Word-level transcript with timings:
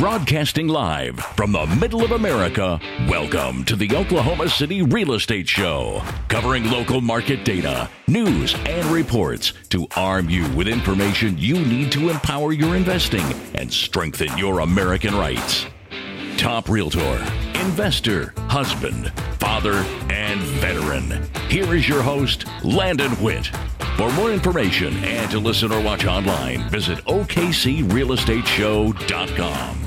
Broadcasting 0.00 0.66
live 0.66 1.20
from 1.36 1.52
the 1.52 1.66
middle 1.78 2.02
of 2.02 2.12
America, 2.12 2.80
welcome 3.06 3.62
to 3.66 3.76
the 3.76 3.94
Oklahoma 3.94 4.48
City 4.48 4.80
Real 4.80 5.12
Estate 5.12 5.46
Show, 5.46 6.02
covering 6.28 6.70
local 6.70 7.02
market 7.02 7.44
data, 7.44 7.86
news, 8.08 8.54
and 8.64 8.86
reports 8.86 9.52
to 9.68 9.86
arm 9.96 10.30
you 10.30 10.48
with 10.56 10.68
information 10.68 11.36
you 11.36 11.60
need 11.66 11.92
to 11.92 12.08
empower 12.08 12.54
your 12.54 12.76
investing 12.76 13.26
and 13.52 13.70
strengthen 13.70 14.38
your 14.38 14.60
American 14.60 15.14
rights. 15.14 15.66
Top 16.38 16.70
realtor, 16.70 17.22
investor, 17.60 18.32
husband, 18.48 19.12
father, 19.38 19.84
and 20.08 20.40
veteran. 20.40 21.28
Here 21.50 21.74
is 21.74 21.86
your 21.86 22.00
host, 22.00 22.46
Landon 22.64 23.22
Witt. 23.22 23.48
For 23.98 24.10
more 24.12 24.32
information 24.32 24.96
and 25.04 25.30
to 25.30 25.38
listen 25.38 25.70
or 25.70 25.82
watch 25.82 26.06
online, 26.06 26.70
visit 26.70 27.04
OKCRealEstateShow.com. 27.04 29.79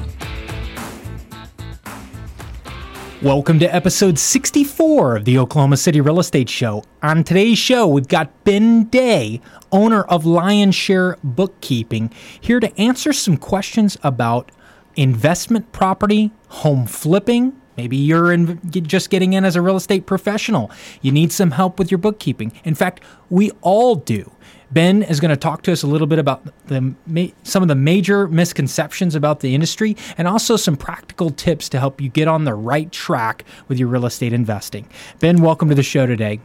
Welcome 3.23 3.58
to 3.59 3.73
episode 3.73 4.20
64 4.20 5.16
of 5.16 5.23
the 5.23 5.38
Oklahoma 5.38 5.77
City 5.77 6.02
Real 6.02 6.20
Estate 6.20 6.50
Show. 6.50 6.84
On 7.02 7.23
today's 7.23 7.58
show, 7.58 7.88
we've 7.88 8.09
got 8.09 8.44
Ben 8.44 8.84
Day, 8.84 9.40
owner 9.72 10.02
of 10.04 10.26
Lion 10.26 10.73
Share 10.73 11.16
Bookkeeping, 11.23 12.12
here 12.41 12.59
to 12.59 12.77
answer 12.77 13.13
some 13.13 13.38
questions 13.38 13.98
about 14.04 14.52
investment 14.98 15.72
property, 15.72 16.34
home 16.49 16.86
flipping. 16.86 17.54
Maybe 17.77 17.96
you're 17.96 18.34
in, 18.34 18.59
just 18.70 19.09
getting 19.09 19.32
in 19.32 19.46
as 19.46 19.55
a 19.55 19.62
real 19.62 19.77
estate 19.77 20.05
professional. 20.05 20.70
You 21.02 21.13
need 21.13 21.32
some 21.32 21.52
help 21.52 21.80
with 21.80 21.90
your 21.91 21.99
bookkeeping. 21.99 22.52
In 22.66 22.76
fact, 22.76 23.02
we 23.30 23.52
all 23.62 23.96
do. 23.96 24.34
Ben 24.73 25.04
is 25.04 25.20
going 25.20 25.30
to 25.30 25.38
talk 25.38 25.62
to 25.63 25.72
us 25.72 25.84
a 25.84 25.88
little 25.88 26.08
bit 26.08 26.20
about 26.20 26.48
the 26.68 26.95
some 27.44 27.62
of 27.62 27.68
the 27.68 27.76
major 27.76 28.27
misconceptions 28.27 29.13
about 29.13 29.41
the 29.41 29.54
industry 29.54 29.96
and 30.18 30.27
also 30.27 30.55
some 30.55 30.76
practical 30.76 31.30
tips 31.30 31.70
to 31.70 31.80
help 31.80 32.02
you 32.02 32.09
get 32.09 32.27
on 32.27 32.44
the 32.44 32.55
right 32.55 32.91
track 32.91 33.46
with 33.68 33.77
your 33.77 33.88
real 33.88 34.05
estate 34.05 34.34
investing. 34.34 34.88
Ben, 35.20 35.41
welcome 35.41 35.70
to 35.70 35.76
the 35.76 35.84
show 35.84 36.07
today. 36.07 36.40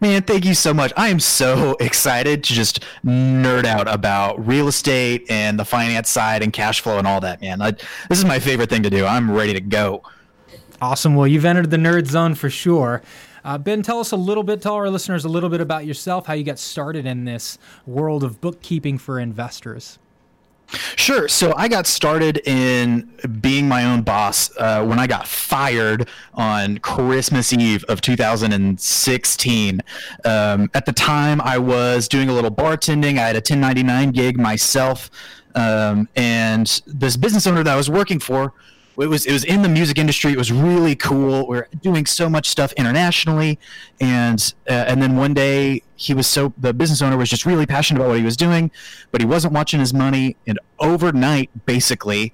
Man, 0.00 0.22
thank 0.22 0.44
you 0.44 0.54
so 0.54 0.72
much. 0.72 0.92
I 0.96 1.08
am 1.08 1.20
so 1.20 1.76
excited 1.80 2.44
to 2.44 2.52
just 2.52 2.84
nerd 3.04 3.64
out 3.64 3.92
about 3.92 4.44
real 4.46 4.68
estate 4.68 5.26
and 5.28 5.58
the 5.58 5.64
finance 5.64 6.08
side 6.08 6.42
and 6.42 6.52
cash 6.52 6.80
flow 6.80 6.98
and 6.98 7.06
all 7.06 7.20
that, 7.20 7.40
man. 7.40 7.60
I, 7.60 7.72
this 8.08 8.18
is 8.18 8.24
my 8.24 8.38
favorite 8.38 8.70
thing 8.70 8.82
to 8.84 8.90
do. 8.90 9.04
I'm 9.04 9.30
ready 9.30 9.52
to 9.54 9.60
go. 9.60 10.02
Awesome. 10.80 11.14
Well, 11.14 11.26
you've 11.26 11.44
entered 11.44 11.70
the 11.70 11.78
nerd 11.78 12.06
zone 12.06 12.34
for 12.34 12.50
sure. 12.50 13.02
Uh, 13.46 13.56
ben, 13.56 13.80
tell 13.80 14.00
us 14.00 14.10
a 14.10 14.16
little 14.16 14.42
bit, 14.42 14.60
tell 14.60 14.74
our 14.74 14.90
listeners 14.90 15.24
a 15.24 15.28
little 15.28 15.48
bit 15.48 15.60
about 15.60 15.86
yourself, 15.86 16.26
how 16.26 16.32
you 16.32 16.42
got 16.42 16.58
started 16.58 17.06
in 17.06 17.24
this 17.24 17.58
world 17.86 18.24
of 18.24 18.40
bookkeeping 18.40 18.98
for 18.98 19.20
investors. 19.20 20.00
Sure. 20.96 21.28
So 21.28 21.54
I 21.56 21.68
got 21.68 21.86
started 21.86 22.38
in 22.38 23.08
being 23.40 23.68
my 23.68 23.84
own 23.84 24.02
boss 24.02 24.50
uh, 24.58 24.84
when 24.84 24.98
I 24.98 25.06
got 25.06 25.28
fired 25.28 26.08
on 26.34 26.78
Christmas 26.78 27.52
Eve 27.52 27.84
of 27.84 28.00
2016. 28.00 29.80
Um, 30.24 30.68
at 30.74 30.84
the 30.84 30.92
time, 30.92 31.40
I 31.40 31.56
was 31.58 32.08
doing 32.08 32.28
a 32.28 32.32
little 32.32 32.50
bartending. 32.50 33.16
I 33.16 33.28
had 33.28 33.36
a 33.36 33.38
1099 33.38 34.10
gig 34.10 34.40
myself. 34.40 35.08
Um, 35.54 36.08
and 36.16 36.82
this 36.84 37.16
business 37.16 37.46
owner 37.46 37.62
that 37.62 37.72
I 37.72 37.76
was 37.76 37.88
working 37.88 38.18
for 38.18 38.54
it 38.98 39.08
was 39.08 39.26
it 39.26 39.32
was 39.32 39.44
in 39.44 39.62
the 39.62 39.68
music 39.68 39.98
industry. 39.98 40.32
It 40.32 40.38
was 40.38 40.50
really 40.50 40.96
cool. 40.96 41.46
We 41.46 41.58
are 41.58 41.68
doing 41.82 42.06
so 42.06 42.28
much 42.28 42.48
stuff 42.48 42.72
internationally, 42.72 43.58
and 44.00 44.54
uh, 44.68 44.72
and 44.72 45.02
then 45.02 45.16
one 45.16 45.34
day 45.34 45.82
he 45.96 46.14
was 46.14 46.26
so 46.26 46.52
the 46.56 46.72
business 46.72 47.02
owner 47.02 47.16
was 47.16 47.28
just 47.28 47.44
really 47.44 47.66
passionate 47.66 48.00
about 48.00 48.08
what 48.08 48.18
he 48.18 48.24
was 48.24 48.36
doing, 48.36 48.70
but 49.10 49.20
he 49.20 49.26
wasn't 49.26 49.52
watching 49.52 49.80
his 49.80 49.92
money. 49.92 50.36
And 50.46 50.58
overnight, 50.78 51.50
basically, 51.66 52.32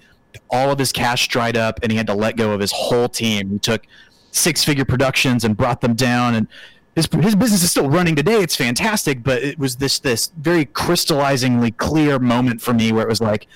all 0.51 0.71
of 0.71 0.79
his 0.79 0.93
cash 0.93 1.29
dried 1.29 1.57
up, 1.57 1.81
and 1.83 1.91
he 1.91 1.99
had 1.99 2.07
to 2.07 2.15
let 2.15 2.37
go 2.37 2.53
of 2.53 2.61
his 2.61 2.73
whole 2.73 3.09
team. 3.09 3.51
He 3.51 3.59
took 3.59 3.87
six 4.31 4.65
figure 4.65 4.85
productions 4.85 5.45
and 5.45 5.57
brought 5.57 5.81
them 5.81 5.95
down, 5.95 6.35
and 6.35 6.49
his, 6.95 7.07
his 7.07 7.35
business 7.35 7.63
is 7.63 7.71
still 7.71 7.89
running 7.89 8.15
today. 8.15 8.43
It's 8.43 8.57
fantastic, 8.57 9.23
but 9.23 9.43
it 9.43 9.59
was 9.59 9.77
this 9.77 9.99
this 9.99 10.31
very 10.39 10.67
crystallizingly 10.67 11.73
clear 11.73 12.19
moment 12.19 12.61
for 12.61 12.75
me 12.75 12.93
where 12.93 13.03
it 13.03 13.09
was 13.09 13.21
like, 13.21 13.47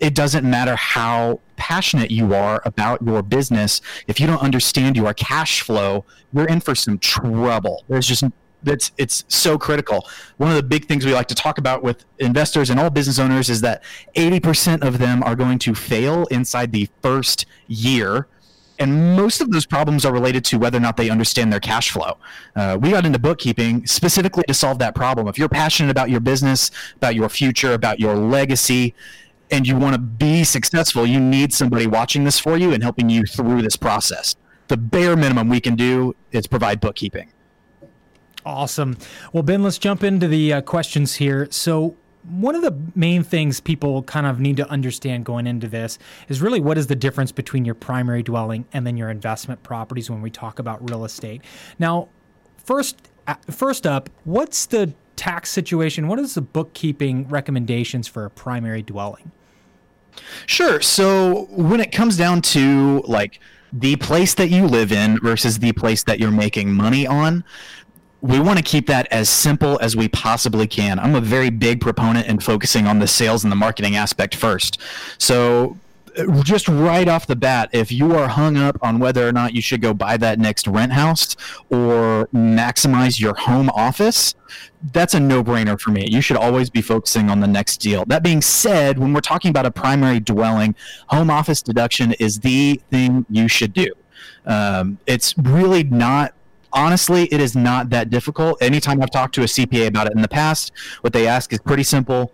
it 0.00 0.14
doesn't 0.14 0.48
matter 0.48 0.76
how 0.76 1.40
passionate 1.56 2.10
you 2.10 2.34
are 2.34 2.62
about 2.64 3.02
your 3.02 3.22
business 3.22 3.80
if 4.06 4.20
you 4.20 4.26
don't 4.26 4.42
understand 4.42 4.96
your 4.96 5.12
cash 5.14 5.62
flow 5.62 6.04
you're 6.32 6.46
in 6.46 6.60
for 6.60 6.74
some 6.74 6.98
trouble 6.98 7.84
there's 7.88 8.06
just 8.06 8.24
it's 8.64 8.92
it's 8.96 9.24
so 9.28 9.58
critical 9.58 10.06
one 10.36 10.50
of 10.50 10.56
the 10.56 10.62
big 10.62 10.86
things 10.86 11.04
we 11.04 11.12
like 11.12 11.28
to 11.28 11.34
talk 11.34 11.58
about 11.58 11.82
with 11.82 12.04
investors 12.18 12.70
and 12.70 12.78
all 12.80 12.90
business 12.90 13.18
owners 13.18 13.48
is 13.48 13.60
that 13.60 13.82
80% 14.16 14.82
of 14.82 14.98
them 14.98 15.22
are 15.22 15.36
going 15.36 15.58
to 15.60 15.74
fail 15.74 16.26
inside 16.26 16.72
the 16.72 16.88
first 17.02 17.46
year 17.68 18.26
and 18.78 19.16
most 19.16 19.40
of 19.40 19.50
those 19.50 19.66
problems 19.66 20.04
are 20.04 20.12
related 20.12 20.44
to 20.46 20.58
whether 20.58 20.78
or 20.78 20.80
not 20.80 20.96
they 20.96 21.10
understand 21.10 21.52
their 21.52 21.60
cash 21.60 21.90
flow. 21.90 22.16
Uh, 22.54 22.78
we 22.80 22.90
got 22.90 23.04
into 23.04 23.18
bookkeeping 23.18 23.86
specifically 23.86 24.44
to 24.46 24.54
solve 24.54 24.78
that 24.78 24.94
problem. 24.94 25.26
If 25.26 25.36
you're 25.36 25.48
passionate 25.48 25.90
about 25.90 26.10
your 26.10 26.20
business, 26.20 26.70
about 26.96 27.14
your 27.16 27.28
future, 27.28 27.72
about 27.72 27.98
your 27.98 28.14
legacy, 28.14 28.94
and 29.50 29.66
you 29.66 29.76
want 29.76 29.94
to 29.94 29.98
be 29.98 30.44
successful, 30.44 31.06
you 31.06 31.20
need 31.20 31.52
somebody 31.52 31.86
watching 31.86 32.24
this 32.24 32.38
for 32.38 32.56
you 32.56 32.72
and 32.72 32.82
helping 32.82 33.08
you 33.08 33.24
through 33.24 33.62
this 33.62 33.76
process. 33.76 34.36
The 34.68 34.76
bare 34.76 35.16
minimum 35.16 35.48
we 35.48 35.60
can 35.60 35.76
do 35.76 36.14
is 36.30 36.46
provide 36.46 36.80
bookkeeping. 36.80 37.32
Awesome. 38.44 38.96
Well, 39.32 39.42
Ben, 39.42 39.62
let's 39.62 39.78
jump 39.78 40.02
into 40.02 40.28
the 40.28 40.54
uh, 40.54 40.60
questions 40.62 41.16
here. 41.16 41.48
So, 41.50 41.96
one 42.28 42.54
of 42.54 42.62
the 42.62 42.76
main 42.94 43.22
things 43.22 43.58
people 43.60 44.02
kind 44.02 44.26
of 44.26 44.38
need 44.38 44.58
to 44.58 44.68
understand 44.68 45.24
going 45.24 45.46
into 45.46 45.66
this 45.66 45.98
is 46.28 46.42
really 46.42 46.60
what 46.60 46.76
is 46.76 46.88
the 46.88 46.96
difference 46.96 47.32
between 47.32 47.64
your 47.64 47.74
primary 47.74 48.22
dwelling 48.22 48.66
and 48.72 48.86
then 48.86 48.98
your 48.98 49.08
investment 49.08 49.62
properties 49.62 50.10
when 50.10 50.20
we 50.20 50.30
talk 50.30 50.58
about 50.58 50.86
real 50.90 51.04
estate. 51.04 51.42
Now, 51.78 52.08
first, 52.56 53.10
uh, 53.26 53.36
first 53.50 53.86
up, 53.86 54.10
what's 54.24 54.66
the 54.66 54.92
tax 55.16 55.50
situation? 55.50 56.06
What 56.06 56.18
is 56.18 56.34
the 56.34 56.42
bookkeeping 56.42 57.28
recommendations 57.28 58.08
for 58.08 58.24
a 58.26 58.30
primary 58.30 58.82
dwelling? 58.82 59.32
Sure. 60.46 60.80
So 60.80 61.46
when 61.50 61.80
it 61.80 61.92
comes 61.92 62.16
down 62.16 62.42
to 62.42 63.02
like 63.06 63.40
the 63.72 63.96
place 63.96 64.34
that 64.34 64.48
you 64.48 64.66
live 64.66 64.92
in 64.92 65.18
versus 65.20 65.58
the 65.58 65.72
place 65.72 66.02
that 66.04 66.18
you're 66.18 66.30
making 66.30 66.72
money 66.72 67.06
on, 67.06 67.44
we 68.20 68.40
want 68.40 68.58
to 68.58 68.64
keep 68.64 68.86
that 68.88 69.06
as 69.12 69.28
simple 69.28 69.78
as 69.80 69.94
we 69.94 70.08
possibly 70.08 70.66
can. 70.66 70.98
I'm 70.98 71.14
a 71.14 71.20
very 71.20 71.50
big 71.50 71.80
proponent 71.80 72.26
in 72.26 72.40
focusing 72.40 72.86
on 72.86 72.98
the 72.98 73.06
sales 73.06 73.44
and 73.44 73.52
the 73.52 73.56
marketing 73.56 73.94
aspect 73.94 74.34
first. 74.34 74.80
So 75.18 75.76
just 76.42 76.68
right 76.68 77.08
off 77.08 77.26
the 77.26 77.36
bat, 77.36 77.70
if 77.72 77.92
you 77.92 78.14
are 78.14 78.28
hung 78.28 78.56
up 78.56 78.76
on 78.82 78.98
whether 78.98 79.26
or 79.26 79.32
not 79.32 79.54
you 79.54 79.62
should 79.62 79.80
go 79.80 79.94
buy 79.94 80.16
that 80.16 80.38
next 80.38 80.66
rent 80.66 80.92
house 80.92 81.36
or 81.70 82.28
maximize 82.34 83.20
your 83.20 83.34
home 83.34 83.70
office, 83.70 84.34
that's 84.92 85.14
a 85.14 85.20
no-brainer 85.20 85.80
for 85.80 85.90
me. 85.90 86.06
You 86.08 86.20
should 86.20 86.36
always 86.36 86.70
be 86.70 86.82
focusing 86.82 87.30
on 87.30 87.40
the 87.40 87.46
next 87.46 87.78
deal. 87.78 88.04
That 88.06 88.22
being 88.22 88.40
said, 88.40 88.98
when 88.98 89.12
we're 89.12 89.20
talking 89.20 89.50
about 89.50 89.66
a 89.66 89.70
primary 89.70 90.20
dwelling, 90.20 90.74
home 91.08 91.30
office 91.30 91.62
deduction 91.62 92.12
is 92.14 92.40
the 92.40 92.80
thing 92.90 93.26
you 93.28 93.48
should 93.48 93.72
do. 93.72 93.92
Um, 94.46 94.98
it's 95.06 95.36
really 95.38 95.84
not 95.84 96.34
honestly, 96.72 97.24
it 97.32 97.40
is 97.40 97.56
not 97.56 97.90
that 97.90 98.10
difficult. 98.10 98.60
Anytime 98.62 99.02
I've 99.02 99.10
talked 99.10 99.34
to 99.36 99.42
a 99.42 99.46
CPA 99.46 99.86
about 99.86 100.06
it 100.06 100.12
in 100.14 100.22
the 100.22 100.28
past, 100.28 100.72
what 101.00 101.12
they 101.12 101.26
ask 101.26 101.52
is 101.52 101.60
pretty 101.60 101.82
simple. 101.82 102.32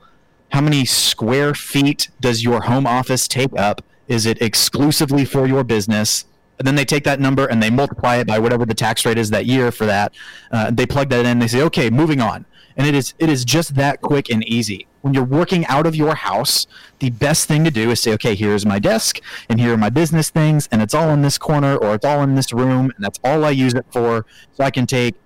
How 0.55 0.61
many 0.61 0.85
square 0.85 1.53
feet 1.53 2.11
does 2.21 2.45
your 2.45 2.61
home 2.61 2.87
office 2.87 3.27
take 3.27 3.51
up? 3.59 3.83
Is 4.07 4.25
it 4.25 4.41
exclusively 4.41 5.25
for 5.25 5.49
your 5.49 5.65
business? 5.65 6.27
and 6.61 6.69
then 6.69 6.77
they 6.77 6.85
take 6.85 7.03
that 7.03 7.19
number 7.19 7.47
and 7.47 7.61
they 7.61 7.69
multiply 7.69 8.15
it 8.15 8.29
by 8.29 8.39
whatever 8.39 8.65
the 8.65 8.75
tax 8.75 9.05
rate 9.05 9.19
is 9.19 9.31
that 9.31 9.45
year 9.45 9.73
for 9.73 9.87
that. 9.87 10.15
Uh, 10.53 10.71
they 10.71 10.87
plug 10.87 11.09
that 11.09 11.27
in. 11.27 11.41
They 11.41 11.49
say, 11.49 11.61
okay, 11.63 11.91
moving 11.91 12.21
on. 12.21 12.47
And 12.77 12.87
it 12.87 12.95
is 12.95 13.15
it 13.19 13.29
is 13.29 13.45
just 13.45 13.75
that 13.75 14.01
quick 14.01 14.31
and 14.31 14.45
easy. 14.45 14.87
When 15.01 15.15
you're 15.15 15.25
working 15.25 15.67
out 15.67 15.85
of 15.85 15.97
your 15.97 16.15
house, 16.15 16.69
the 17.01 17.11
best 17.11 17.49
thing 17.49 17.65
to 17.65 17.73
do 17.73 17.91
is 17.91 18.01
say, 18.01 18.13
okay, 18.13 18.37
here's 18.37 18.65
my 18.65 18.79
desk 18.79 19.19
and 19.49 19.59
here 19.59 19.75
are 19.75 19.77
my 19.77 19.91
business 19.91 20.31
things, 20.31 20.69
and 20.71 20.81
it's 20.81 20.95
all 20.95 21.11
in 21.11 21.23
this 21.23 21.37
corner 21.37 21.77
or 21.77 21.97
it's 21.97 22.05
all 22.05 22.23
in 22.23 22.37
this 22.37 22.53
room, 22.53 22.93
and 22.95 23.05
that's 23.05 23.19
all 23.25 23.45
I 23.45 23.51
use 23.51 23.75
it 23.75 23.87
for. 23.91 24.25
So 24.53 24.63
I 24.63 24.71
can 24.71 24.87
take 24.87 25.17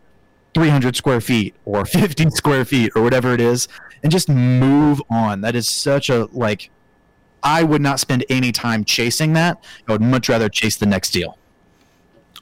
300 0.59 0.97
square 0.97 1.21
feet 1.21 1.55
or 1.65 1.85
50 1.87 2.31
square 2.31 2.65
feet 2.65 2.91
or 2.97 3.03
whatever 3.03 3.33
it 3.33 3.41
is, 3.41 3.69
and 4.03 4.11
just 4.11 4.29
move 4.29 5.01
on. 5.09 5.41
That 5.43 5.55
is 5.55 5.69
such 5.69 6.11
a 6.11 6.25
like 6.33 6.71
I 7.45 7.63
would 7.63 7.81
not 7.81 8.01
spend 8.01 8.25
any 8.29 8.51
time 8.51 8.85
chasing 8.85 9.35
that. 9.35 9.63
I 9.87 9.93
would 9.93 10.01
much 10.01 10.29
rather 10.29 10.49
chase 10.49 10.77
the 10.77 10.87
next 10.87 11.11
deal. 11.11 11.39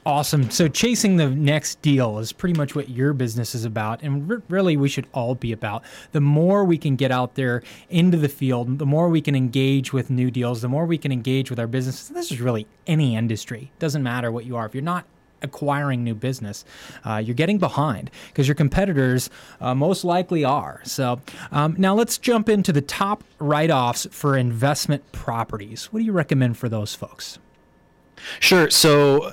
Awesome. 0.03 0.49
So, 0.49 0.67
chasing 0.67 1.17
the 1.17 1.29
next 1.29 1.81
deal 1.81 2.17
is 2.17 2.31
pretty 2.31 2.57
much 2.57 2.73
what 2.73 2.89
your 2.89 3.13
business 3.13 3.53
is 3.53 3.65
about. 3.65 4.01
And 4.01 4.27
re- 4.27 4.37
really, 4.47 4.77
we 4.77 4.89
should 4.89 5.05
all 5.13 5.35
be 5.35 5.51
about. 5.51 5.83
The 6.13 6.21
more 6.21 6.63
we 6.63 6.77
can 6.77 6.95
get 6.95 7.11
out 7.11 7.35
there 7.35 7.61
into 7.89 8.17
the 8.17 8.29
field, 8.29 8.79
the 8.79 8.85
more 8.85 9.09
we 9.09 9.21
can 9.21 9.35
engage 9.35 9.91
with 9.93 10.09
new 10.09 10.31
deals, 10.31 10.61
the 10.61 10.69
more 10.69 10.85
we 10.85 10.97
can 10.97 11.11
engage 11.11 11.49
with 11.49 11.59
our 11.59 11.67
business. 11.67 12.07
This 12.07 12.31
is 12.31 12.39
really 12.39 12.65
any 12.87 13.15
industry. 13.15 13.71
Doesn't 13.79 14.01
matter 14.01 14.31
what 14.31 14.45
you 14.45 14.55
are. 14.55 14.65
If 14.65 14.73
you're 14.73 14.81
not 14.81 15.05
acquiring 15.41 16.03
new 16.03 16.15
business, 16.15 16.65
uh, 17.05 17.17
you're 17.17 17.35
getting 17.35 17.57
behind 17.57 18.11
because 18.27 18.47
your 18.47 18.55
competitors 18.55 19.29
uh, 19.61 19.75
most 19.75 20.03
likely 20.03 20.43
are. 20.43 20.81
So 20.83 21.21
um, 21.51 21.75
now 21.77 21.95
let's 21.95 22.17
jump 22.17 22.49
into 22.49 22.71
the 22.71 22.81
top 22.81 23.23
write 23.39 23.71
offs 23.71 24.07
for 24.11 24.37
investment 24.37 25.11
properties. 25.11 25.85
What 25.85 25.99
do 25.99 26.05
you 26.05 26.11
recommend 26.11 26.57
for 26.57 26.69
those 26.69 26.95
folks? 26.95 27.39
Sure. 28.39 28.69
So 28.69 29.31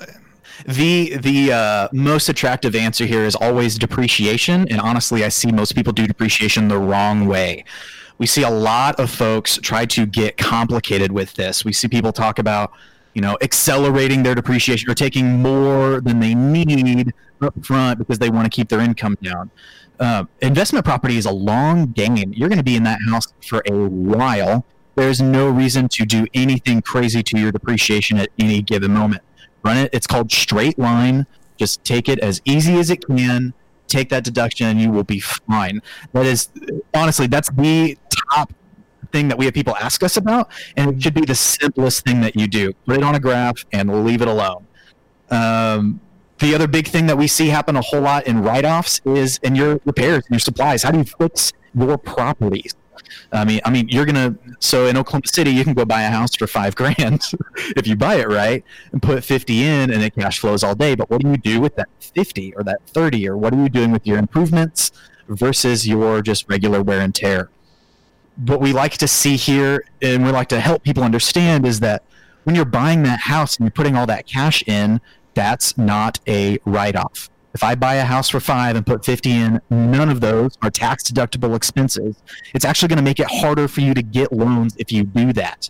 the 0.65 1.17
the 1.17 1.51
uh, 1.51 1.87
most 1.91 2.29
attractive 2.29 2.75
answer 2.75 3.05
here 3.05 3.23
is 3.23 3.35
always 3.35 3.77
depreciation, 3.77 4.67
and 4.69 4.79
honestly, 4.79 5.23
I 5.23 5.29
see 5.29 5.51
most 5.51 5.75
people 5.75 5.91
do 5.91 6.07
depreciation 6.07 6.67
the 6.67 6.77
wrong 6.77 7.27
way. 7.27 7.65
We 8.17 8.25
see 8.25 8.43
a 8.43 8.49
lot 8.49 8.97
of 8.99 9.09
folks 9.09 9.57
try 9.57 9.85
to 9.87 10.05
get 10.05 10.37
complicated 10.37 11.11
with 11.11 11.33
this. 11.33 11.65
We 11.65 11.73
see 11.73 11.89
people 11.89 12.13
talk 12.13 12.39
about 12.39 12.71
you 13.15 13.21
know, 13.21 13.37
accelerating 13.41 14.21
their 14.23 14.35
depreciation 14.35 14.91
or 14.91 14.93
taking 14.93 15.41
more 15.41 16.01
than 16.01 16.19
they 16.19 16.35
need 16.35 17.13
up 17.41 17.53
front 17.65 17.97
because 17.97 18.19
they 18.19 18.29
want 18.29 18.45
to 18.45 18.49
keep 18.49 18.67
their 18.69 18.81
income 18.81 19.17
down. 19.23 19.49
Uh, 19.99 20.25
investment 20.41 20.83
property 20.83 21.17
is 21.17 21.25
a 21.25 21.31
long 21.31 21.87
game. 21.87 22.33
You're 22.35 22.49
going 22.49 22.59
to 22.59 22.63
be 22.63 22.75
in 22.75 22.83
that 22.83 22.99
house 23.09 23.33
for 23.41 23.63
a 23.67 23.87
while. 23.87 24.65
There's 24.95 25.21
no 25.21 25.49
reason 25.49 25.87
to 25.89 26.05
do 26.05 26.27
anything 26.33 26.81
crazy 26.81 27.23
to 27.23 27.39
your 27.39 27.53
depreciation 27.53 28.17
at 28.17 28.29
any 28.37 28.61
given 28.61 28.91
moment. 28.91 29.23
Run 29.63 29.77
it. 29.77 29.89
It's 29.93 30.07
called 30.07 30.31
straight 30.31 30.77
line. 30.77 31.25
Just 31.57 31.85
take 31.85 32.09
it 32.09 32.19
as 32.19 32.41
easy 32.43 32.75
as 32.75 32.89
it 32.89 33.05
can. 33.07 33.53
Take 33.87 34.09
that 34.09 34.25
deduction, 34.25 34.67
and 34.67 34.81
you 34.81 34.91
will 34.91 35.03
be 35.03 35.21
fine. 35.21 35.81
That 36.11 36.25
is 36.25 36.49
honestly, 36.93 37.27
that's 37.27 37.49
the 37.49 37.97
top 38.29 38.51
thing 39.11 39.27
that 39.27 39.37
we 39.37 39.45
have 39.45 39.53
people 39.53 39.75
ask 39.75 40.03
us 40.03 40.17
about, 40.17 40.49
and 40.77 40.95
it 40.95 41.03
should 41.03 41.13
be 41.13 41.25
the 41.25 41.35
simplest 41.35 42.05
thing 42.05 42.21
that 42.21 42.35
you 42.35 42.47
do. 42.47 42.73
Put 42.85 42.97
it 42.97 43.03
on 43.03 43.15
a 43.15 43.19
graph 43.19 43.65
and 43.71 44.05
leave 44.05 44.21
it 44.21 44.27
alone. 44.27 44.65
Um, 45.31 45.99
the 46.39 46.53
other 46.53 46.67
big 46.67 46.87
thing 46.87 47.05
that 47.07 47.17
we 47.17 47.27
see 47.27 47.47
happen 47.47 47.75
a 47.75 47.81
whole 47.81 48.01
lot 48.01 48.27
in 48.27 48.41
write-offs 48.41 49.01
is 49.05 49.39
in 49.43 49.55
your 49.55 49.79
repairs 49.85 50.25
and 50.25 50.31
your 50.31 50.39
supplies. 50.39 50.83
How 50.83 50.91
do 50.91 50.97
you 50.97 51.05
fix 51.05 51.53
your 51.73 51.97
properties? 51.97 52.75
I 53.31 53.45
mean, 53.45 53.61
I 53.65 53.69
mean, 53.69 53.87
you're 53.89 54.05
gonna. 54.05 54.35
So 54.59 54.87
in 54.87 54.97
Oklahoma 54.97 55.27
City, 55.27 55.51
you 55.51 55.63
can 55.63 55.73
go 55.73 55.85
buy 55.85 56.03
a 56.03 56.09
house 56.09 56.35
for 56.35 56.47
five 56.47 56.75
grand 56.75 57.21
if 57.75 57.87
you 57.87 57.95
buy 57.95 58.15
it 58.15 58.27
right 58.27 58.63
and 58.91 59.01
put 59.01 59.23
fifty 59.23 59.63
in, 59.63 59.91
and 59.91 60.01
it 60.01 60.15
cash 60.15 60.39
flows 60.39 60.63
all 60.63 60.75
day. 60.75 60.95
But 60.95 61.09
what 61.09 61.21
do 61.21 61.29
you 61.29 61.37
do 61.37 61.61
with 61.61 61.75
that 61.75 61.89
fifty 61.99 62.53
or 62.55 62.63
that 62.63 62.81
thirty, 62.87 63.27
or 63.27 63.37
what 63.37 63.53
are 63.53 63.61
you 63.61 63.69
doing 63.69 63.91
with 63.91 64.05
your 64.07 64.17
improvements 64.17 64.91
versus 65.27 65.87
your 65.87 66.21
just 66.21 66.49
regular 66.49 66.81
wear 66.81 67.01
and 67.01 67.13
tear? 67.13 67.49
What 68.37 68.59
we 68.59 68.73
like 68.73 68.93
to 68.97 69.07
see 69.07 69.35
here 69.35 69.85
and 70.01 70.25
we 70.25 70.31
like 70.31 70.49
to 70.49 70.59
help 70.59 70.83
people 70.83 71.03
understand 71.03 71.65
is 71.65 71.79
that 71.79 72.03
when 72.43 72.55
you're 72.55 72.65
buying 72.65 73.03
that 73.03 73.19
house 73.19 73.57
and 73.57 73.65
you're 73.65 73.71
putting 73.71 73.95
all 73.95 74.05
that 74.05 74.27
cash 74.27 74.63
in, 74.67 75.01
that's 75.33 75.77
not 75.77 76.19
a 76.27 76.59
write 76.65 76.95
off. 76.95 77.29
If 77.53 77.63
I 77.63 77.75
buy 77.75 77.95
a 77.95 78.05
house 78.05 78.29
for 78.29 78.39
five 78.39 78.75
and 78.75 78.85
put 78.85 79.05
50 79.05 79.31
in, 79.31 79.61
none 79.69 80.09
of 80.09 80.19
those 80.19 80.57
are 80.61 80.69
tax 80.69 81.03
deductible 81.03 81.55
expenses. 81.55 82.21
It's 82.53 82.65
actually 82.65 82.89
going 82.89 82.97
to 82.97 83.03
make 83.03 83.19
it 83.19 83.27
harder 83.29 83.67
for 83.67 83.81
you 83.81 83.93
to 83.93 84.01
get 84.01 84.33
loans 84.33 84.75
if 84.77 84.91
you 84.91 85.03
do 85.03 85.31
that. 85.33 85.69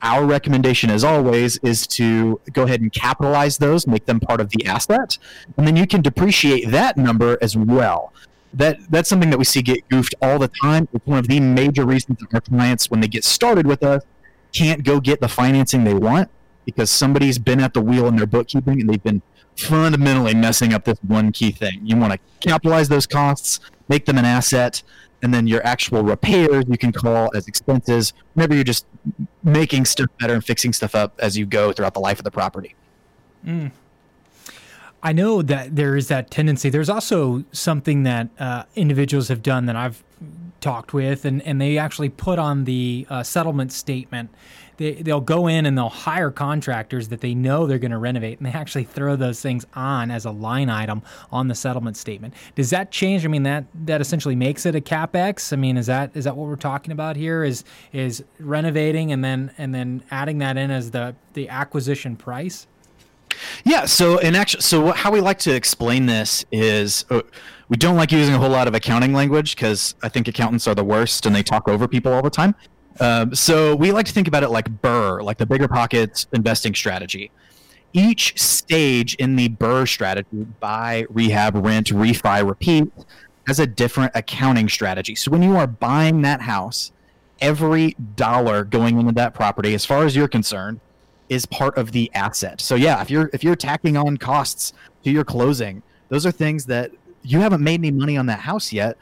Our 0.00 0.24
recommendation, 0.24 0.90
as 0.90 1.04
always, 1.04 1.58
is 1.58 1.86
to 1.88 2.40
go 2.52 2.62
ahead 2.62 2.80
and 2.80 2.92
capitalize 2.92 3.58
those, 3.58 3.86
make 3.86 4.06
them 4.06 4.20
part 4.20 4.40
of 4.40 4.50
the 4.50 4.66
asset, 4.66 5.18
and 5.56 5.66
then 5.66 5.76
you 5.76 5.86
can 5.86 6.02
depreciate 6.02 6.70
that 6.70 6.96
number 6.96 7.38
as 7.40 7.56
well 7.56 8.12
that 8.54 8.78
that's 8.90 9.08
something 9.08 9.30
that 9.30 9.38
we 9.38 9.44
see 9.44 9.62
get 9.62 9.88
goofed 9.88 10.14
all 10.22 10.38
the 10.38 10.48
time. 10.48 10.88
It's 10.92 11.06
one 11.06 11.18
of 11.18 11.28
the 11.28 11.40
major 11.40 11.84
reasons 11.84 12.18
that 12.20 12.32
our 12.32 12.40
clients, 12.40 12.90
when 12.90 13.00
they 13.00 13.08
get 13.08 13.24
started 13.24 13.66
with 13.66 13.82
us, 13.82 14.02
can't 14.52 14.84
go 14.84 15.00
get 15.00 15.20
the 15.20 15.28
financing 15.28 15.84
they 15.84 15.94
want 15.94 16.30
because 16.64 16.90
somebody's 16.90 17.38
been 17.38 17.60
at 17.60 17.74
the 17.74 17.80
wheel 17.80 18.06
in 18.06 18.16
their 18.16 18.26
bookkeeping 18.26 18.80
and 18.80 18.88
they've 18.88 19.02
been 19.02 19.22
fundamentally 19.56 20.34
messing 20.34 20.72
up 20.72 20.84
this 20.84 20.98
one 21.06 21.32
key 21.32 21.50
thing. 21.50 21.80
You 21.82 21.96
want 21.96 22.12
to 22.12 22.18
capitalize 22.48 22.88
those 22.88 23.06
costs, 23.06 23.60
make 23.88 24.06
them 24.06 24.18
an 24.18 24.24
asset, 24.24 24.82
and 25.22 25.32
then 25.32 25.46
your 25.46 25.64
actual 25.66 26.02
repairs 26.02 26.64
you 26.68 26.78
can 26.78 26.92
call 26.92 27.30
as 27.34 27.48
expenses 27.48 28.12
whenever 28.34 28.54
you're 28.54 28.64
just 28.64 28.86
making 29.42 29.84
stuff 29.84 30.08
better 30.20 30.34
and 30.34 30.44
fixing 30.44 30.72
stuff 30.72 30.94
up 30.94 31.14
as 31.18 31.36
you 31.36 31.46
go 31.46 31.72
throughout 31.72 31.94
the 31.94 32.00
life 32.00 32.18
of 32.18 32.24
the 32.24 32.30
property. 32.30 32.74
Mm. 33.44 33.72
I 35.04 35.12
know 35.12 35.42
that 35.42 35.76
there 35.76 35.96
is 35.96 36.08
that 36.08 36.30
tendency. 36.30 36.70
There's 36.70 36.88
also 36.88 37.44
something 37.52 38.04
that 38.04 38.30
uh, 38.38 38.64
individuals 38.74 39.28
have 39.28 39.42
done 39.42 39.66
that 39.66 39.76
I've 39.76 40.02
talked 40.62 40.94
with, 40.94 41.26
and, 41.26 41.42
and 41.42 41.60
they 41.60 41.76
actually 41.76 42.08
put 42.08 42.38
on 42.38 42.64
the 42.64 43.06
uh, 43.10 43.22
settlement 43.22 43.70
statement. 43.70 44.30
They, 44.78 44.94
they'll 44.94 45.20
go 45.20 45.46
in 45.46 45.66
and 45.66 45.76
they'll 45.76 45.90
hire 45.90 46.30
contractors 46.30 47.08
that 47.08 47.20
they 47.20 47.34
know 47.34 47.66
they're 47.66 47.78
going 47.78 47.90
to 47.90 47.98
renovate, 47.98 48.38
and 48.38 48.46
they 48.46 48.58
actually 48.58 48.84
throw 48.84 49.14
those 49.14 49.42
things 49.42 49.66
on 49.74 50.10
as 50.10 50.24
a 50.24 50.30
line 50.30 50.70
item 50.70 51.02
on 51.30 51.48
the 51.48 51.54
settlement 51.54 51.98
statement. 51.98 52.32
Does 52.54 52.70
that 52.70 52.90
change? 52.90 53.26
I 53.26 53.28
mean, 53.28 53.42
that 53.42 53.66
that 53.84 54.00
essentially 54.00 54.34
makes 54.34 54.64
it 54.64 54.74
a 54.74 54.80
capex. 54.80 55.52
I 55.52 55.56
mean, 55.56 55.76
is 55.76 55.86
that 55.86 56.12
is 56.14 56.24
that 56.24 56.34
what 56.34 56.48
we're 56.48 56.56
talking 56.56 56.92
about 56.92 57.16
here? 57.16 57.44
Is 57.44 57.62
is 57.92 58.24
renovating 58.40 59.12
and 59.12 59.22
then 59.22 59.52
and 59.58 59.74
then 59.74 60.02
adding 60.10 60.38
that 60.38 60.56
in 60.56 60.70
as 60.70 60.92
the 60.92 61.14
the 61.34 61.50
acquisition 61.50 62.16
price? 62.16 62.66
Yeah. 63.64 63.84
So, 63.86 64.18
in 64.18 64.34
actually, 64.34 64.62
so 64.62 64.92
how 64.92 65.10
we 65.10 65.20
like 65.20 65.38
to 65.40 65.54
explain 65.54 66.06
this 66.06 66.44
is 66.52 67.04
uh, 67.10 67.22
we 67.68 67.76
don't 67.76 67.96
like 67.96 68.12
using 68.12 68.34
a 68.34 68.38
whole 68.38 68.50
lot 68.50 68.68
of 68.68 68.74
accounting 68.74 69.12
language 69.12 69.56
because 69.56 69.94
I 70.02 70.08
think 70.08 70.28
accountants 70.28 70.66
are 70.68 70.74
the 70.74 70.84
worst 70.84 71.26
and 71.26 71.34
they 71.34 71.42
talk 71.42 71.68
over 71.68 71.88
people 71.88 72.12
all 72.12 72.22
the 72.22 72.30
time. 72.30 72.54
Um, 73.00 73.34
so 73.34 73.74
we 73.74 73.90
like 73.92 74.06
to 74.06 74.12
think 74.12 74.28
about 74.28 74.42
it 74.42 74.50
like 74.50 74.68
BRRRR, 74.82 75.22
like 75.22 75.38
the 75.38 75.46
BiggerPockets 75.46 76.26
investing 76.32 76.74
strategy. 76.74 77.30
Each 77.92 78.38
stage 78.40 79.14
in 79.16 79.36
the 79.36 79.48
BRRRR 79.48 79.88
strategy, 79.88 80.46
buy, 80.60 81.06
rehab, 81.08 81.56
rent, 81.56 81.88
refi, 81.88 82.46
repeat, 82.46 82.92
has 83.46 83.58
a 83.58 83.66
different 83.66 84.12
accounting 84.14 84.68
strategy. 84.68 85.14
So 85.14 85.30
when 85.30 85.42
you 85.42 85.56
are 85.56 85.66
buying 85.66 86.22
that 86.22 86.40
house, 86.42 86.92
every 87.40 87.96
dollar 88.16 88.64
going 88.64 88.98
into 88.98 89.12
that 89.12 89.34
property, 89.34 89.74
as 89.74 89.84
far 89.84 90.04
as 90.04 90.16
you're 90.16 90.28
concerned, 90.28 90.80
is 91.28 91.46
part 91.46 91.76
of 91.78 91.92
the 91.92 92.10
asset. 92.14 92.60
So 92.60 92.74
yeah, 92.74 93.00
if 93.00 93.10
you're 93.10 93.30
if 93.32 93.42
you're 93.42 93.56
tacking 93.56 93.96
on 93.96 94.16
costs 94.16 94.72
to 95.04 95.10
your 95.10 95.24
closing, 95.24 95.82
those 96.08 96.26
are 96.26 96.30
things 96.30 96.66
that 96.66 96.92
you 97.22 97.40
haven't 97.40 97.62
made 97.62 97.80
any 97.80 97.90
money 97.90 98.16
on 98.16 98.26
that 98.26 98.40
house 98.40 98.72
yet. 98.72 98.96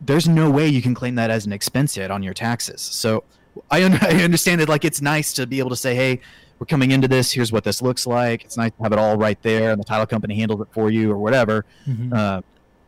There's 0.00 0.28
no 0.28 0.50
way 0.50 0.68
you 0.68 0.82
can 0.82 0.94
claim 0.94 1.14
that 1.14 1.30
as 1.30 1.46
an 1.46 1.52
expense 1.52 1.96
yet 1.96 2.10
on 2.10 2.22
your 2.22 2.34
taxes. 2.34 2.80
So 2.82 3.24
I, 3.70 3.82
un- 3.84 3.98
I 4.02 4.22
understand 4.22 4.60
it. 4.60 4.68
Like 4.68 4.84
it's 4.84 5.00
nice 5.00 5.32
to 5.34 5.46
be 5.46 5.58
able 5.58 5.70
to 5.70 5.76
say, 5.76 5.94
hey, 5.94 6.20
we're 6.58 6.66
coming 6.66 6.90
into 6.90 7.08
this. 7.08 7.32
Here's 7.32 7.50
what 7.50 7.64
this 7.64 7.82
looks 7.82 8.06
like. 8.06 8.44
It's 8.44 8.56
nice 8.56 8.70
to 8.72 8.82
have 8.82 8.92
it 8.92 8.98
all 8.98 9.16
right 9.16 9.40
there, 9.42 9.72
and 9.72 9.80
the 9.80 9.84
title 9.84 10.06
company 10.06 10.36
handles 10.36 10.60
it 10.60 10.68
for 10.70 10.90
you 10.90 11.10
or 11.10 11.18
whatever. 11.18 11.64
Mm-hmm. 11.86 12.12
Uh, 12.12 12.42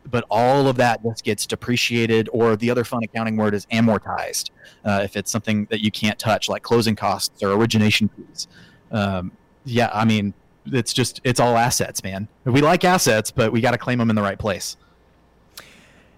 but 0.08 0.25
all 0.31 0.69
of 0.69 0.76
that 0.76 1.02
just 1.02 1.25
gets 1.25 1.46
depreciated, 1.46 2.28
or 2.32 2.55
the 2.55 2.70
other 2.70 2.84
fun 2.84 3.02
accounting 3.02 3.37
word 3.37 3.55
is 3.55 3.67
amortized. 3.67 4.50
Uh, 4.84 5.00
if 5.02 5.17
it's 5.17 5.32
something 5.32 5.64
that 5.67 5.81
you 5.82 5.90
can't 5.90 6.17
touch, 6.17 6.49
like 6.49 6.62
closing 6.62 6.94
costs 6.94 7.43
or 7.43 7.50
origination 7.50 8.08
fees 8.08 8.46
um, 8.91 9.33
yeah, 9.65 9.90
I 9.93 10.05
mean, 10.05 10.35
it's 10.66 10.93
just 10.93 11.21
it's 11.25 11.40
all 11.40 11.57
assets, 11.57 12.02
man. 12.02 12.28
We 12.45 12.61
like 12.61 12.85
assets, 12.85 13.31
but 13.31 13.52
we 13.52 13.61
got 13.61 13.73
to 13.73 13.78
claim 13.78 13.99
them 13.99 14.11
in 14.11 14.16
the 14.16 14.23
right 14.23 14.38
place. 14.38 14.76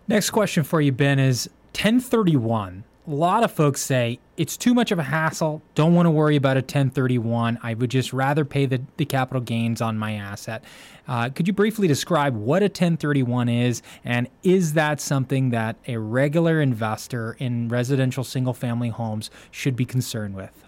Next 0.07 0.31
question 0.31 0.65
for 0.65 0.81
you, 0.81 0.93
Ben, 0.93 1.19
is 1.19 1.51
1031. 1.73 2.85
A 3.07 3.11
lot 3.11 3.43
of 3.43 3.53
folks 3.53 3.81
say 3.81 4.19
it's 4.37 4.57
too 4.57 4.75
much 4.75 4.91
of 4.91 4.99
a 4.99 5.03
hassle. 5.03 5.63
Don't 5.75 5.95
want 5.95 6.07
to 6.07 6.11
worry 6.11 6.37
about 6.37 6.57
a 6.57 6.61
1031. 6.61 7.59
I 7.63 7.75
would 7.75 7.91
just 7.91 8.13
rather 8.13 8.45
pay 8.45 8.67
the, 8.67 8.83
the 8.99 9.05
capital 9.05 9.41
gains 9.41 9.81
on 9.81 9.99
my 9.99 10.13
asset. 10.13 10.63
Uh, 11.07 11.31
could 11.31 11.47
you 11.47 11.55
briefly 11.55 11.89
describe 11.89 12.35
what 12.37 12.63
a 12.63 12.67
1031 12.67 13.49
is, 13.49 13.83
and 14.05 14.29
is 14.43 14.75
that 14.75 15.01
something 15.01 15.51
that 15.51 15.77
a 15.87 15.97
regular 15.97 16.61
investor 16.61 17.37
in 17.39 17.69
residential 17.69 18.25
single 18.25 18.53
family 18.53 18.91
homes 18.91 19.31
should 19.51 19.75
be 19.75 19.87
concerned 19.87 20.35
with? 20.35 20.68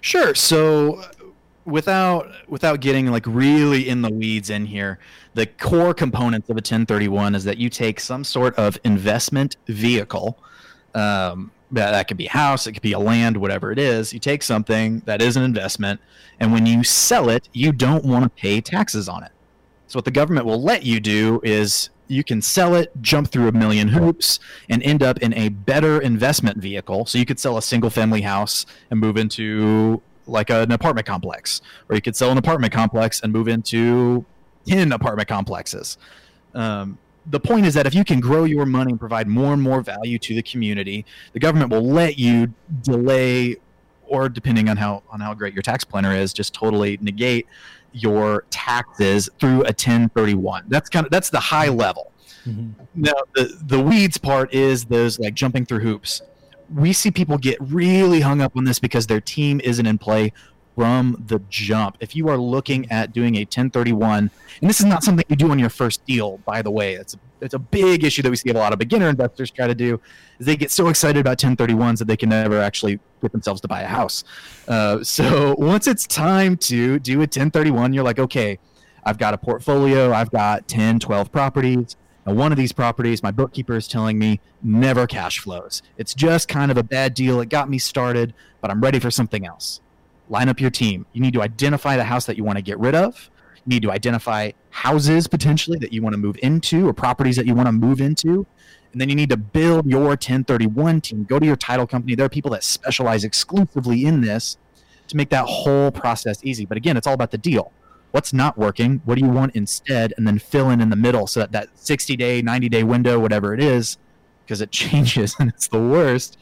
Sure. 0.00 0.34
So 0.34 1.04
without 1.64 2.30
without 2.48 2.80
getting 2.80 3.06
like 3.06 3.26
really 3.26 3.88
in 3.88 4.02
the 4.02 4.10
weeds 4.10 4.50
in 4.50 4.66
here, 4.66 4.98
the 5.34 5.46
core 5.46 5.94
components 5.94 6.48
of 6.48 6.56
a 6.56 6.58
1031 6.58 7.34
is 7.34 7.44
that 7.44 7.58
you 7.58 7.68
take 7.68 8.00
some 8.00 8.24
sort 8.24 8.54
of 8.56 8.78
investment 8.84 9.56
vehicle. 9.66 10.38
Um, 10.94 11.52
that, 11.70 11.90
that 11.90 12.08
could 12.08 12.16
be 12.16 12.26
a 12.26 12.30
house, 12.30 12.66
it 12.66 12.72
could 12.72 12.82
be 12.82 12.92
a 12.92 12.98
land, 12.98 13.36
whatever 13.36 13.70
it 13.70 13.78
is. 13.78 14.12
You 14.12 14.18
take 14.18 14.42
something 14.42 15.00
that 15.00 15.20
is 15.20 15.36
an 15.36 15.42
investment, 15.42 16.00
and 16.40 16.50
when 16.50 16.64
you 16.64 16.82
sell 16.82 17.28
it, 17.28 17.48
you 17.52 17.72
don't 17.72 18.04
want 18.04 18.24
to 18.24 18.30
pay 18.30 18.62
taxes 18.62 19.06
on 19.06 19.22
it. 19.22 19.32
So 19.86 19.98
what 19.98 20.06
the 20.06 20.10
government 20.10 20.46
will 20.46 20.62
let 20.62 20.84
you 20.84 20.98
do 20.98 21.40
is 21.44 21.90
you 22.08 22.24
can 22.24 22.42
sell 22.42 22.74
it, 22.74 22.90
jump 23.00 23.28
through 23.28 23.48
a 23.48 23.52
million 23.52 23.88
hoops, 23.88 24.40
and 24.68 24.82
end 24.82 25.02
up 25.02 25.18
in 25.18 25.32
a 25.34 25.48
better 25.50 26.00
investment 26.00 26.58
vehicle. 26.58 27.06
So 27.06 27.18
you 27.18 27.26
could 27.26 27.38
sell 27.38 27.56
a 27.58 27.62
single 27.62 27.90
family 27.90 28.22
house 28.22 28.66
and 28.90 28.98
move 28.98 29.16
into 29.16 30.02
like 30.26 30.50
an 30.50 30.72
apartment 30.72 31.06
complex, 31.06 31.62
or 31.88 31.94
you 31.94 32.02
could 32.02 32.16
sell 32.16 32.30
an 32.30 32.38
apartment 32.38 32.72
complex 32.72 33.20
and 33.20 33.32
move 33.32 33.48
into 33.48 34.24
10 34.66 34.92
apartment 34.92 35.28
complexes. 35.28 35.96
Um, 36.54 36.98
the 37.26 37.40
point 37.40 37.66
is 37.66 37.74
that 37.74 37.86
if 37.86 37.94
you 37.94 38.04
can 38.04 38.20
grow 38.20 38.44
your 38.44 38.66
money 38.66 38.90
and 38.90 39.00
provide 39.00 39.28
more 39.28 39.52
and 39.52 39.62
more 39.62 39.82
value 39.82 40.18
to 40.18 40.34
the 40.34 40.42
community, 40.42 41.04
the 41.32 41.40
government 41.40 41.70
will 41.70 41.86
let 41.86 42.18
you 42.18 42.52
delay 42.82 43.56
or 44.06 44.28
depending 44.28 44.68
on 44.68 44.76
how 44.76 45.02
on 45.10 45.20
how 45.20 45.34
great 45.34 45.54
your 45.54 45.62
tax 45.62 45.84
planner 45.84 46.14
is, 46.14 46.32
just 46.32 46.54
totally 46.54 46.98
negate 47.00 47.46
your 47.92 48.44
taxes 48.50 49.28
through 49.38 49.60
a 49.62 49.74
1031. 49.74 50.64
That's 50.68 50.88
kind 50.88 51.06
of 51.06 51.10
that's 51.10 51.30
the 51.30 51.40
high 51.40 51.68
level. 51.68 52.12
Mm-hmm. 52.46 52.84
Now 52.94 53.12
the 53.34 53.58
the 53.66 53.80
weeds 53.80 54.18
part 54.18 54.52
is 54.52 54.84
those 54.84 55.18
like 55.18 55.34
jumping 55.34 55.66
through 55.66 55.80
hoops. 55.80 56.22
We 56.74 56.92
see 56.92 57.10
people 57.10 57.38
get 57.38 57.56
really 57.60 58.20
hung 58.20 58.40
up 58.40 58.56
on 58.56 58.64
this 58.64 58.78
because 58.78 59.06
their 59.06 59.20
team 59.20 59.60
isn't 59.64 59.86
in 59.86 59.98
play 59.98 60.32
from 60.78 61.24
the 61.26 61.40
jump. 61.48 61.96
If 61.98 62.14
you 62.14 62.28
are 62.28 62.36
looking 62.36 62.88
at 62.92 63.12
doing 63.12 63.34
a 63.36 63.40
1031, 63.40 64.30
and 64.60 64.70
this 64.70 64.78
is 64.78 64.86
not 64.86 65.02
something 65.02 65.24
you 65.28 65.34
do 65.34 65.50
on 65.50 65.58
your 65.58 65.70
first 65.70 66.04
deal, 66.06 66.38
by 66.44 66.62
the 66.62 66.70
way, 66.70 66.94
it's 66.94 67.14
a, 67.14 67.18
it's 67.40 67.54
a 67.54 67.58
big 67.58 68.04
issue 68.04 68.22
that 68.22 68.30
we 68.30 68.36
see 68.36 68.50
a 68.50 68.54
lot 68.54 68.72
of 68.72 68.78
beginner 68.78 69.08
investors 69.08 69.50
try 69.50 69.66
to 69.66 69.74
do, 69.74 70.00
is 70.38 70.46
they 70.46 70.56
get 70.56 70.70
so 70.70 70.88
excited 70.88 71.20
about 71.20 71.38
1031s 71.38 71.98
that 71.98 72.06
they 72.06 72.16
can 72.16 72.28
never 72.28 72.60
actually 72.60 73.00
get 73.20 73.32
themselves 73.32 73.60
to 73.62 73.68
buy 73.68 73.82
a 73.82 73.86
house. 73.86 74.24
Uh, 74.66 75.02
so 75.02 75.54
once 75.58 75.86
it's 75.86 76.06
time 76.06 76.56
to 76.56 76.98
do 76.98 77.16
a 77.16 77.20
1031, 77.20 77.92
you're 77.92 78.04
like, 78.04 78.18
okay, 78.18 78.58
I've 79.04 79.18
got 79.18 79.34
a 79.34 79.38
portfolio, 79.38 80.12
I've 80.12 80.30
got 80.30 80.68
10, 80.68 81.00
12 81.00 81.32
properties. 81.32 81.96
Now, 82.26 82.34
one 82.34 82.52
of 82.52 82.58
these 82.58 82.72
properties, 82.72 83.22
my 83.22 83.30
bookkeeper 83.30 83.76
is 83.76 83.88
telling 83.88 84.18
me 84.18 84.40
never 84.62 85.06
cash 85.06 85.38
flows. 85.38 85.82
It's 85.96 86.14
just 86.14 86.48
kind 86.48 86.70
of 86.70 86.76
a 86.76 86.82
bad 86.82 87.14
deal. 87.14 87.40
It 87.40 87.48
got 87.48 87.70
me 87.70 87.78
started, 87.78 88.34
but 88.60 88.70
I'm 88.70 88.80
ready 88.80 88.98
for 88.98 89.10
something 89.10 89.46
else 89.46 89.80
line 90.28 90.48
up 90.48 90.60
your 90.60 90.70
team. 90.70 91.06
You 91.12 91.20
need 91.20 91.34
to 91.34 91.42
identify 91.42 91.96
the 91.96 92.04
house 92.04 92.26
that 92.26 92.36
you 92.36 92.44
want 92.44 92.56
to 92.56 92.62
get 92.62 92.78
rid 92.78 92.94
of. 92.94 93.30
You 93.64 93.70
need 93.70 93.82
to 93.82 93.90
identify 93.90 94.52
houses 94.78 95.26
potentially 95.26 95.76
that 95.78 95.92
you 95.92 96.02
want 96.02 96.14
to 96.14 96.18
move 96.18 96.38
into 96.42 96.88
or 96.88 96.92
properties 96.92 97.36
that 97.36 97.46
you 97.46 97.54
want 97.54 97.66
to 97.66 97.72
move 97.72 98.00
into. 98.00 98.46
And 98.92 99.00
then 99.00 99.08
you 99.08 99.14
need 99.16 99.30
to 99.30 99.36
build 99.36 99.86
your 99.86 100.06
1031 100.06 101.00
team. 101.00 101.24
Go 101.24 101.38
to 101.38 101.44
your 101.44 101.56
title 101.56 101.86
company. 101.86 102.14
There 102.14 102.26
are 102.26 102.30
people 102.30 102.52
that 102.52 102.62
specialize 102.62 103.24
exclusively 103.24 104.06
in 104.06 104.20
this 104.20 104.56
to 105.08 105.16
make 105.16 105.30
that 105.30 105.46
whole 105.46 105.90
process 105.90 106.44
easy. 106.44 106.64
But 106.64 106.76
again, 106.76 106.96
it's 106.96 107.06
all 107.06 107.14
about 107.14 107.32
the 107.32 107.38
deal. 107.38 107.72
What's 108.12 108.32
not 108.32 108.56
working? 108.56 109.02
What 109.04 109.18
do 109.18 109.24
you 109.24 109.30
want 109.30 109.54
instead? 109.56 110.14
And 110.16 110.26
then 110.26 110.38
fill 110.38 110.70
in 110.70 110.80
in 110.80 110.90
the 110.90 110.96
middle 110.96 111.26
so 111.26 111.40
that 111.40 111.52
that 111.52 111.68
60 111.74 112.16
day, 112.16 112.40
90 112.40 112.68
day 112.68 112.84
window, 112.84 113.18
whatever 113.18 113.52
it 113.52 113.60
is, 113.60 113.98
because 114.44 114.60
it 114.60 114.70
changes 114.82 115.34
and 115.40 115.50
it's 115.50 115.68
the 115.68 115.80
worst 115.80 116.38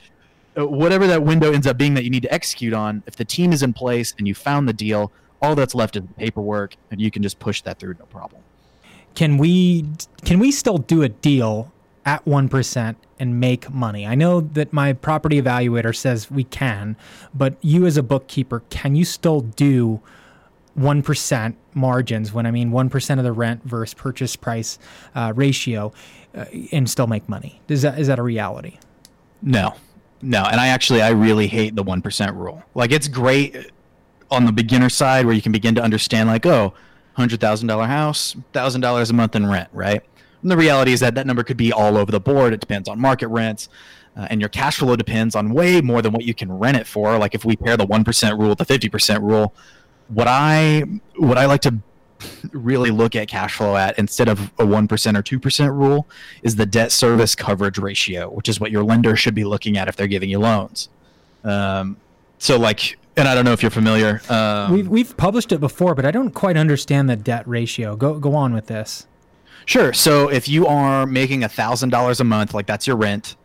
uh, 0.58 0.66
whatever 0.66 1.06
that 1.06 1.22
window 1.22 1.52
ends 1.52 1.66
up 1.66 1.76
being 1.76 1.94
that 1.94 2.04
you 2.04 2.10
need 2.10 2.22
to 2.22 2.32
execute 2.32 2.72
on, 2.72 3.02
if 3.06 3.16
the 3.16 3.24
team 3.24 3.52
is 3.52 3.62
in 3.62 3.72
place 3.72 4.14
and 4.18 4.26
you 4.26 4.34
found 4.34 4.68
the 4.68 4.72
deal, 4.72 5.12
all 5.46 5.54
that's 5.54 5.74
left 5.74 5.96
is 5.96 6.02
the 6.02 6.14
paperwork, 6.14 6.76
and 6.90 7.00
you 7.00 7.10
can 7.10 7.22
just 7.22 7.38
push 7.38 7.62
that 7.62 7.78
through 7.78 7.94
no 7.98 8.06
problem. 8.06 8.42
Can 9.14 9.38
we 9.38 9.86
can 10.24 10.38
we 10.38 10.50
still 10.50 10.78
do 10.78 11.02
a 11.02 11.08
deal 11.08 11.72
at 12.04 12.26
one 12.26 12.48
percent 12.48 12.98
and 13.18 13.40
make 13.40 13.70
money? 13.70 14.06
I 14.06 14.14
know 14.14 14.40
that 14.40 14.72
my 14.72 14.92
property 14.92 15.40
evaluator 15.40 15.94
says 15.96 16.30
we 16.30 16.44
can, 16.44 16.96
but 17.32 17.56
you 17.62 17.86
as 17.86 17.96
a 17.96 18.02
bookkeeper, 18.02 18.62
can 18.70 18.96
you 18.96 19.04
still 19.04 19.40
do 19.40 20.00
one 20.74 21.02
percent 21.02 21.56
margins 21.72 22.32
when 22.32 22.44
I 22.44 22.50
mean 22.50 22.70
one 22.72 22.90
percent 22.90 23.20
of 23.20 23.24
the 23.24 23.32
rent 23.32 23.62
versus 23.64 23.94
purchase 23.94 24.36
price 24.36 24.78
uh, 25.14 25.32
ratio, 25.34 25.92
uh, 26.34 26.44
and 26.72 26.90
still 26.90 27.06
make 27.06 27.28
money? 27.28 27.60
Is 27.68 27.82
that 27.82 27.98
is 27.98 28.08
that 28.08 28.18
a 28.18 28.22
reality? 28.22 28.78
No, 29.40 29.74
no, 30.20 30.42
and 30.44 30.60
I 30.60 30.68
actually 30.68 31.00
I 31.00 31.10
really 31.10 31.46
hate 31.46 31.74
the 31.76 31.82
one 31.82 32.02
percent 32.02 32.34
rule. 32.34 32.62
Like 32.74 32.92
it's 32.92 33.08
great 33.08 33.70
on 34.30 34.45
the 34.45 34.52
beginner 34.52 34.88
side 34.88 35.26
where 35.26 35.35
you 35.35 35.42
can 35.42 35.52
begin 35.52 35.75
to 35.75 35.83
understand 35.83 36.28
like 36.28 36.47
oh, 36.47 36.75
hundred 37.14 37.40
thousand 37.40 37.68
dollar 37.68 37.87
house, 37.87 38.37
thousand 38.52 38.80
dollars 38.80 39.11
a 39.11 39.14
month 39.14 39.35
in 39.37 39.47
rent, 39.47 39.68
right? 39.73 40.02
And 40.42 40.50
the 40.50 40.56
reality 40.56 40.92
is 40.92 41.00
that 41.00 41.14
that 41.14 41.26
number 41.26 41.42
could 41.42 41.56
be 41.56 41.73
all 41.73 41.97
over 41.97 42.12
the 42.12 42.21
board. 42.21 42.52
It 42.52 42.61
depends 42.61 42.88
on 42.88 43.00
market 43.00 43.28
rents. 43.28 43.68
Uh, 44.16 44.26
and 44.30 44.40
your 44.40 44.49
cash 44.49 44.78
flow 44.78 44.97
depends 44.97 45.35
on 45.35 45.52
way 45.52 45.83
more 45.83 46.00
than 46.00 46.11
what 46.11 46.25
you 46.25 46.33
can 46.33 46.50
rent 46.50 46.76
it 46.76 46.87
for. 46.87 47.18
Like 47.18 47.35
if 47.35 47.45
we 47.45 47.54
pair 47.54 47.76
the 47.76 47.85
one 47.85 48.02
percent 48.02 48.38
rule 48.38 48.50
with 48.50 48.59
the 48.59 48.64
fifty 48.64 48.88
percent 48.88 49.23
rule, 49.23 49.54
what 50.09 50.26
I 50.26 50.85
what 51.16 51.38
I 51.38 51.47
like 51.47 51.62
to 51.62 51.80
really 52.52 52.90
look 52.90 53.14
at 53.16 53.28
cash 53.28 53.56
flow 53.56 53.76
at 53.76 53.99
instead 53.99 54.28
of 54.28 54.40
a 54.59 54.64
1% 54.64 54.90
or 55.18 55.23
2% 55.23 55.71
rule 55.71 56.06
is 56.42 56.56
the 56.56 56.66
debt 56.66 56.92
service 56.92 57.35
coverage 57.35 57.78
ratio, 57.78 58.30
which 58.30 58.49
is 58.49 58.61
what 58.61 58.71
your 58.71 58.85
lender 58.85 59.16
should 59.16 59.35
be 59.35 59.45
looking 59.45 59.76
at 59.76 59.88
if 59.88 59.97
they're 59.97 60.06
giving 60.06 60.30
you 60.30 60.38
loans. 60.38 60.88
Um, 61.45 61.97
so, 62.38 62.59
like, 62.59 62.99
and 63.16 63.28
I 63.28 63.35
don't 63.35 63.44
know 63.44 63.52
if 63.52 63.62
you're 63.62 63.70
familiar. 63.70 64.20
Um, 64.28 64.73
we've, 64.73 64.88
we've 64.88 65.16
published 65.16 65.52
it 65.52 65.58
before, 65.58 65.94
but 65.94 66.04
I 66.04 66.11
don't 66.11 66.30
quite 66.30 66.56
understand 66.56 67.08
the 67.08 67.16
debt 67.16 67.46
ratio. 67.46 67.96
Go, 67.96 68.18
go 68.18 68.35
on 68.35 68.52
with 68.52 68.66
this. 68.66 69.06
Sure. 69.64 69.92
So, 69.92 70.28
if 70.28 70.49
you 70.49 70.66
are 70.66 71.06
making 71.06 71.42
a 71.42 71.49
$1,000 71.49 72.20
a 72.20 72.25
month, 72.25 72.54
like 72.54 72.66
that's 72.66 72.87
your 72.87 72.96
rent, 72.96 73.37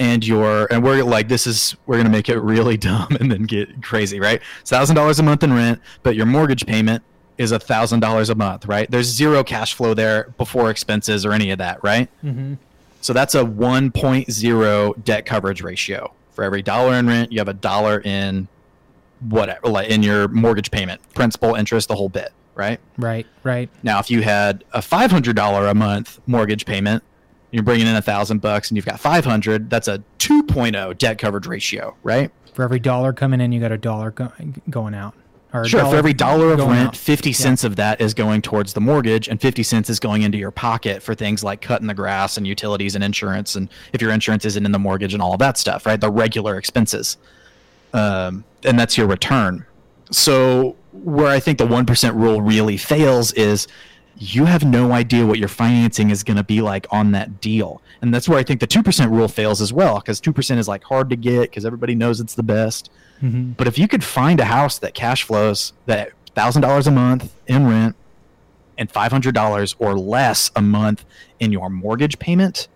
and 0.00 0.24
your 0.24 0.72
and 0.72 0.84
we're 0.84 1.02
like 1.02 1.26
this 1.26 1.44
is 1.44 1.74
we're 1.86 1.96
gonna 1.96 2.08
make 2.08 2.28
it 2.28 2.38
really 2.38 2.76
dumb 2.88 3.08
and 3.18 3.32
then 3.32 3.42
get 3.42 3.82
crazy 3.82 4.20
right 4.20 4.40
thousand 4.64 4.94
dollars 4.94 5.18
a 5.18 5.24
month 5.24 5.42
in 5.42 5.52
rent 5.52 5.80
but 6.04 6.14
your 6.14 6.24
mortgage 6.24 6.64
payment 6.66 7.02
is 7.38 7.52
a 7.52 7.58
thousand 7.58 8.00
dollars 8.00 8.28
a 8.28 8.34
month, 8.34 8.66
right? 8.66 8.90
There's 8.90 9.06
zero 9.06 9.42
cash 9.44 9.74
flow 9.74 9.94
there 9.94 10.34
before 10.36 10.70
expenses 10.70 11.24
or 11.24 11.32
any 11.32 11.50
of 11.50 11.58
that, 11.58 11.82
right? 11.82 12.08
Mm-hmm. 12.22 12.54
So 13.00 13.12
that's 13.12 13.36
a 13.36 13.44
1.0 13.44 15.04
debt 15.04 15.24
coverage 15.24 15.62
ratio. 15.62 16.12
For 16.32 16.44
every 16.44 16.62
dollar 16.62 16.94
in 16.94 17.06
rent, 17.06 17.32
you 17.32 17.38
have 17.38 17.48
a 17.48 17.54
dollar 17.54 18.00
in 18.00 18.48
whatever, 19.20 19.68
like 19.68 19.90
in 19.90 20.02
your 20.02 20.28
mortgage 20.28 20.70
payment, 20.70 21.00
principal, 21.14 21.54
interest, 21.54 21.88
the 21.88 21.94
whole 21.94 22.08
bit, 22.08 22.30
right? 22.54 22.80
Right, 22.96 23.26
right. 23.42 23.68
Now, 23.82 23.98
if 23.98 24.10
you 24.10 24.22
had 24.22 24.64
a 24.72 24.80
$500 24.80 25.70
a 25.70 25.74
month 25.74 26.20
mortgage 26.26 26.66
payment, 26.66 27.02
you're 27.50 27.62
bringing 27.62 27.86
in 27.86 27.96
a 27.96 28.02
thousand 28.02 28.40
bucks 28.40 28.70
and 28.70 28.76
you've 28.76 28.86
got 28.86 29.00
500, 29.00 29.70
that's 29.70 29.88
a 29.88 30.02
2.0 30.18 30.98
debt 30.98 31.18
coverage 31.18 31.46
ratio, 31.46 31.96
right? 32.02 32.30
For 32.52 32.62
every 32.62 32.80
dollar 32.80 33.12
coming 33.12 33.40
in, 33.40 33.52
you 33.52 33.60
got 33.60 33.72
a 33.72 33.78
dollar 33.78 34.10
go- 34.10 34.32
going 34.68 34.94
out. 34.94 35.14
Or 35.54 35.64
sure, 35.64 35.80
for 35.86 35.96
every 35.96 36.12
dollar 36.12 36.52
of 36.52 36.58
rent, 36.58 36.88
out. 36.88 36.96
50 36.96 37.32
cents 37.32 37.64
of 37.64 37.76
that 37.76 38.02
is 38.02 38.12
going 38.12 38.42
towards 38.42 38.74
the 38.74 38.82
mortgage, 38.82 39.28
and 39.28 39.40
50 39.40 39.62
cents 39.62 39.88
is 39.88 39.98
going 39.98 40.20
into 40.20 40.36
your 40.36 40.50
pocket 40.50 41.02
for 41.02 41.14
things 41.14 41.42
like 41.42 41.62
cutting 41.62 41.86
the 41.86 41.94
grass 41.94 42.36
and 42.36 42.46
utilities 42.46 42.94
and 42.94 43.02
insurance. 43.02 43.56
And 43.56 43.70
if 43.94 44.02
your 44.02 44.10
insurance 44.10 44.44
isn't 44.44 44.66
in 44.66 44.72
the 44.72 44.78
mortgage 44.78 45.14
and 45.14 45.22
all 45.22 45.32
of 45.32 45.38
that 45.38 45.56
stuff, 45.56 45.86
right? 45.86 45.98
The 45.98 46.10
regular 46.10 46.58
expenses. 46.58 47.16
Um, 47.92 48.44
and 48.64 48.78
that's 48.78 48.96
your 48.96 49.06
return. 49.06 49.64
So, 50.10 50.76
where 50.92 51.28
I 51.28 51.38
think 51.38 51.58
the 51.58 51.66
1% 51.66 52.14
rule 52.14 52.42
really 52.42 52.76
fails 52.76 53.32
is 53.32 53.68
you 54.16 54.46
have 54.46 54.64
no 54.64 54.92
idea 54.92 55.24
what 55.24 55.38
your 55.38 55.48
financing 55.48 56.10
is 56.10 56.24
going 56.24 56.36
to 56.36 56.42
be 56.42 56.60
like 56.60 56.86
on 56.90 57.12
that 57.12 57.40
deal. 57.40 57.80
And 58.02 58.12
that's 58.12 58.28
where 58.28 58.38
I 58.38 58.42
think 58.42 58.60
the 58.60 58.66
2% 58.66 59.10
rule 59.10 59.28
fails 59.28 59.60
as 59.60 59.72
well, 59.72 60.00
because 60.00 60.20
2% 60.20 60.58
is 60.58 60.66
like 60.66 60.82
hard 60.82 61.08
to 61.10 61.16
get 61.16 61.42
because 61.42 61.64
everybody 61.64 61.94
knows 61.94 62.20
it's 62.20 62.34
the 62.34 62.42
best. 62.42 62.90
Mm-hmm. 63.22 63.52
But 63.52 63.68
if 63.68 63.78
you 63.78 63.86
could 63.86 64.02
find 64.02 64.40
a 64.40 64.44
house 64.44 64.78
that 64.78 64.94
cash 64.94 65.22
flows 65.22 65.72
that 65.86 66.10
$1,000 66.36 66.86
a 66.86 66.90
month 66.90 67.32
in 67.46 67.66
rent 67.66 67.96
and 68.76 68.92
$500 68.92 69.74
or 69.78 69.98
less 69.98 70.50
a 70.56 70.62
month 70.62 71.04
in 71.38 71.52
your 71.52 71.70
mortgage 71.70 72.18
payment, 72.18 72.68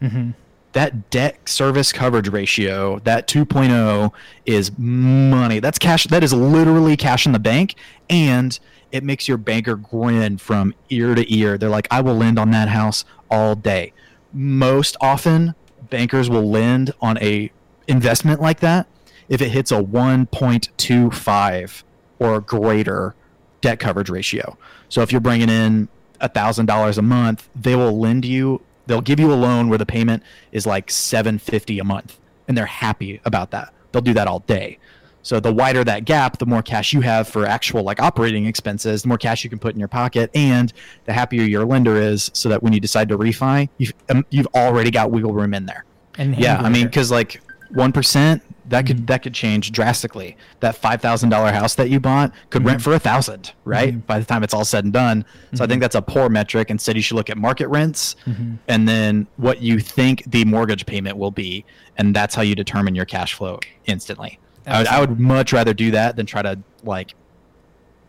mm-hmm. 0.00 0.30
That 0.72 1.10
debt 1.10 1.48
service 1.48 1.92
coverage 1.92 2.28
ratio, 2.28 2.98
that 3.00 3.26
2.0 3.26 4.12
is 4.46 4.70
money. 4.78 5.60
That's 5.60 5.78
cash. 5.78 6.04
That 6.04 6.22
is 6.22 6.32
literally 6.32 6.96
cash 6.96 7.26
in 7.26 7.32
the 7.32 7.38
bank. 7.38 7.74
And 8.10 8.58
it 8.92 9.04
makes 9.04 9.28
your 9.28 9.38
banker 9.38 9.76
grin 9.76 10.38
from 10.38 10.74
ear 10.90 11.14
to 11.14 11.34
ear. 11.34 11.58
They're 11.58 11.68
like, 11.68 11.88
I 11.90 12.00
will 12.00 12.14
lend 12.14 12.38
on 12.38 12.50
that 12.52 12.68
house 12.68 13.04
all 13.30 13.54
day. 13.54 13.92
Most 14.32 14.96
often, 15.00 15.54
bankers 15.90 16.30
will 16.30 16.48
lend 16.48 16.92
on 17.00 17.18
a 17.18 17.50
investment 17.86 18.40
like 18.40 18.60
that 18.60 18.86
if 19.28 19.40
it 19.40 19.50
hits 19.50 19.72
a 19.72 19.82
1.25 19.82 21.82
or 22.18 22.40
greater 22.40 23.14
debt 23.60 23.78
coverage 23.78 24.10
ratio. 24.10 24.56
So 24.88 25.02
if 25.02 25.12
you're 25.12 25.20
bringing 25.20 25.50
in 25.50 25.88
$1,000 26.20 26.98
a 26.98 27.02
month, 27.02 27.48
they 27.54 27.76
will 27.76 27.98
lend 27.98 28.24
you, 28.24 28.62
they'll 28.88 29.00
give 29.00 29.20
you 29.20 29.32
a 29.32 29.36
loan 29.36 29.68
where 29.68 29.78
the 29.78 29.86
payment 29.86 30.22
is 30.50 30.66
like 30.66 30.90
750 30.90 31.78
a 31.78 31.84
month 31.84 32.18
and 32.48 32.56
they're 32.56 32.66
happy 32.66 33.20
about 33.24 33.52
that. 33.52 33.72
They'll 33.92 34.02
do 34.02 34.14
that 34.14 34.26
all 34.26 34.40
day. 34.40 34.78
So 35.22 35.40
the 35.40 35.52
wider 35.52 35.84
that 35.84 36.06
gap, 36.06 36.38
the 36.38 36.46
more 36.46 36.62
cash 36.62 36.94
you 36.94 37.02
have 37.02 37.28
for 37.28 37.44
actual 37.44 37.82
like 37.82 38.00
operating 38.00 38.46
expenses, 38.46 39.02
the 39.02 39.08
more 39.08 39.18
cash 39.18 39.44
you 39.44 39.50
can 39.50 39.58
put 39.58 39.74
in 39.74 39.78
your 39.78 39.88
pocket, 39.88 40.30
and 40.34 40.72
the 41.04 41.12
happier 41.12 41.42
your 41.42 41.66
lender 41.66 41.96
is, 41.96 42.30
so 42.32 42.48
that 42.48 42.62
when 42.62 42.72
you 42.72 42.80
decide 42.80 43.10
to 43.10 43.18
refi, 43.18 43.68
you've 43.76 43.92
um, 44.08 44.24
you've 44.30 44.46
already 44.54 44.90
got 44.90 45.10
wiggle 45.10 45.34
room 45.34 45.52
in 45.52 45.66
there. 45.66 45.84
And 46.16 46.38
yeah, 46.38 46.58
I 46.58 46.70
mean, 46.70 46.86
because 46.86 47.10
like 47.10 47.42
one 47.70 47.92
percent, 47.92 48.42
that 48.68 48.86
could 48.86 48.96
mm-hmm. 48.96 49.06
that 49.06 49.22
could 49.22 49.34
change 49.34 49.72
drastically. 49.72 50.36
That 50.60 50.76
five 50.76 51.00
thousand 51.00 51.30
dollar 51.30 51.52
house 51.52 51.74
that 51.76 51.90
you 51.90 52.00
bought 52.00 52.32
could 52.50 52.60
mm-hmm. 52.60 52.68
rent 52.68 52.82
for 52.82 52.92
a 52.94 52.98
thousand, 52.98 53.52
right? 53.64 53.90
Mm-hmm. 53.90 54.00
By 54.00 54.18
the 54.18 54.24
time 54.24 54.42
it's 54.42 54.54
all 54.54 54.64
said 54.64 54.84
and 54.84 54.92
done. 54.92 55.24
So 55.54 55.64
I 55.64 55.66
think 55.66 55.70
mm-hmm. 55.70 55.80
that's 55.80 55.94
a 55.94 56.02
poor 56.02 56.28
metric. 56.28 56.70
Instead, 56.70 56.96
you 56.96 57.02
should 57.02 57.16
look 57.16 57.30
at 57.30 57.38
market 57.38 57.68
rents 57.68 58.16
mm-hmm. 58.26 58.54
and 58.68 58.88
then 58.88 59.26
what 59.36 59.60
you 59.60 59.80
think 59.80 60.24
the 60.26 60.44
mortgage 60.44 60.86
payment 60.86 61.16
will 61.16 61.30
be, 61.30 61.64
and 61.96 62.14
that's 62.14 62.34
how 62.34 62.42
you 62.42 62.54
determine 62.54 62.94
your 62.94 63.06
cash 63.06 63.34
flow 63.34 63.60
instantly. 63.86 64.38
I 64.66 64.78
would, 64.78 64.86
I 64.88 65.00
would 65.00 65.20
much 65.20 65.52
rather 65.52 65.72
do 65.72 65.90
that 65.92 66.16
than 66.16 66.26
try 66.26 66.42
to 66.42 66.58
like 66.82 67.14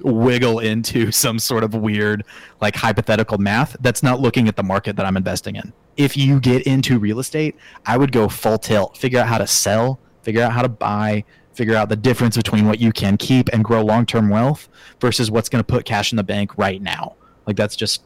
wiggle 0.01 0.59
into 0.59 1.11
some 1.13 1.39
sort 1.39 1.63
of 1.63 1.73
weird 1.73 2.23
like 2.61 2.75
hypothetical 2.75 3.37
math 3.37 3.75
that's 3.81 4.03
not 4.03 4.19
looking 4.19 4.47
at 4.47 4.55
the 4.55 4.63
market 4.63 4.95
that 4.95 5.05
I'm 5.05 5.17
investing 5.17 5.55
in. 5.55 5.73
If 5.97 6.15
you 6.15 6.39
get 6.39 6.63
into 6.63 6.97
real 6.97 7.19
estate, 7.19 7.57
I 7.85 7.97
would 7.97 8.11
go 8.11 8.29
full 8.29 8.57
tilt, 8.57 8.97
figure 8.97 9.19
out 9.19 9.27
how 9.27 9.37
to 9.37 9.47
sell, 9.47 9.99
figure 10.21 10.41
out 10.41 10.51
how 10.51 10.61
to 10.61 10.69
buy, 10.69 11.23
figure 11.53 11.75
out 11.75 11.89
the 11.89 11.95
difference 11.95 12.37
between 12.37 12.65
what 12.65 12.79
you 12.79 12.91
can 12.91 13.17
keep 13.17 13.49
and 13.49 13.63
grow 13.63 13.83
long-term 13.83 14.29
wealth 14.29 14.69
versus 14.99 15.29
what's 15.31 15.49
going 15.49 15.63
to 15.63 15.67
put 15.67 15.85
cash 15.85 16.11
in 16.11 16.17
the 16.17 16.23
bank 16.23 16.57
right 16.57 16.81
now. 16.81 17.15
Like 17.45 17.55
that's 17.55 17.75
just 17.75 18.03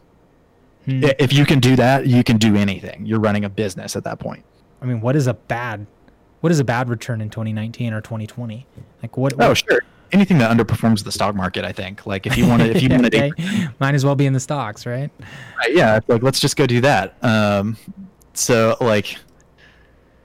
hmm. 0.85 1.03
if 1.19 1.33
you 1.33 1.45
can 1.45 1.59
do 1.59 1.75
that, 1.75 2.07
you 2.07 2.23
can 2.23 2.37
do 2.37 2.55
anything. 2.55 3.05
You're 3.05 3.19
running 3.19 3.45
a 3.45 3.49
business 3.49 3.95
at 3.95 4.03
that 4.05 4.19
point. 4.19 4.43
I 4.81 4.85
mean, 4.85 5.01
what 5.01 5.15
is 5.15 5.27
a 5.27 5.33
bad 5.33 5.87
what 6.43 6.51
is 6.51 6.59
a 6.59 6.65
bad 6.65 6.89
return 6.89 7.21
in 7.21 7.29
2019 7.29 7.93
or 7.93 8.01
2020? 8.01 8.67
Like 9.01 9.15
what? 9.15 9.33
Oh, 9.39 9.53
sure. 9.53 9.81
Anything 10.11 10.39
that 10.39 10.51
underperforms 10.55 11.01
the 11.05 11.11
stock 11.13 11.35
market, 11.35 11.63
I 11.63 11.71
think. 11.71 12.05
Like 12.05 12.27
if 12.27 12.37
you 12.37 12.45
want 12.45 12.63
to, 12.63 12.69
if 12.69 12.81
you 12.81 12.89
want 12.91 13.09
to, 13.09 13.27
okay. 13.27 13.67
might 13.79 13.95
as 13.95 14.03
well 14.03 14.15
be 14.15 14.25
in 14.25 14.33
the 14.33 14.41
stocks, 14.41 14.85
right? 14.85 15.09
right 15.21 15.73
yeah. 15.73 16.01
Like 16.09 16.21
let's 16.21 16.41
just 16.41 16.57
go 16.57 16.67
do 16.67 16.81
that. 16.81 17.15
Um, 17.23 17.77
so 18.33 18.75
like 18.81 19.15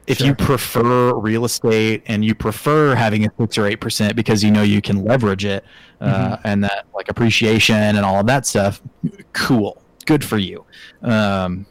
if 0.08 0.18
sure. 0.18 0.28
you 0.28 0.34
prefer 0.34 1.14
real 1.14 1.44
estate 1.44 2.02
and 2.06 2.24
you 2.24 2.34
prefer 2.34 2.94
having 2.94 3.26
a 3.26 3.30
six 3.38 3.58
or 3.58 3.66
eight 3.66 3.80
percent 3.80 4.16
because 4.16 4.42
you 4.42 4.50
know 4.50 4.62
you 4.62 4.80
can 4.80 5.04
leverage 5.04 5.44
it 5.44 5.64
uh, 6.00 6.06
mm-hmm. 6.36 6.46
and 6.46 6.64
that 6.64 6.86
like 6.94 7.10
appreciation 7.10 7.76
and 7.76 7.98
all 7.98 8.18
of 8.18 8.26
that 8.26 8.46
stuff, 8.46 8.80
cool, 9.34 9.82
good 10.06 10.24
for 10.24 10.38
you. 10.38 10.64
Um, 11.02 11.66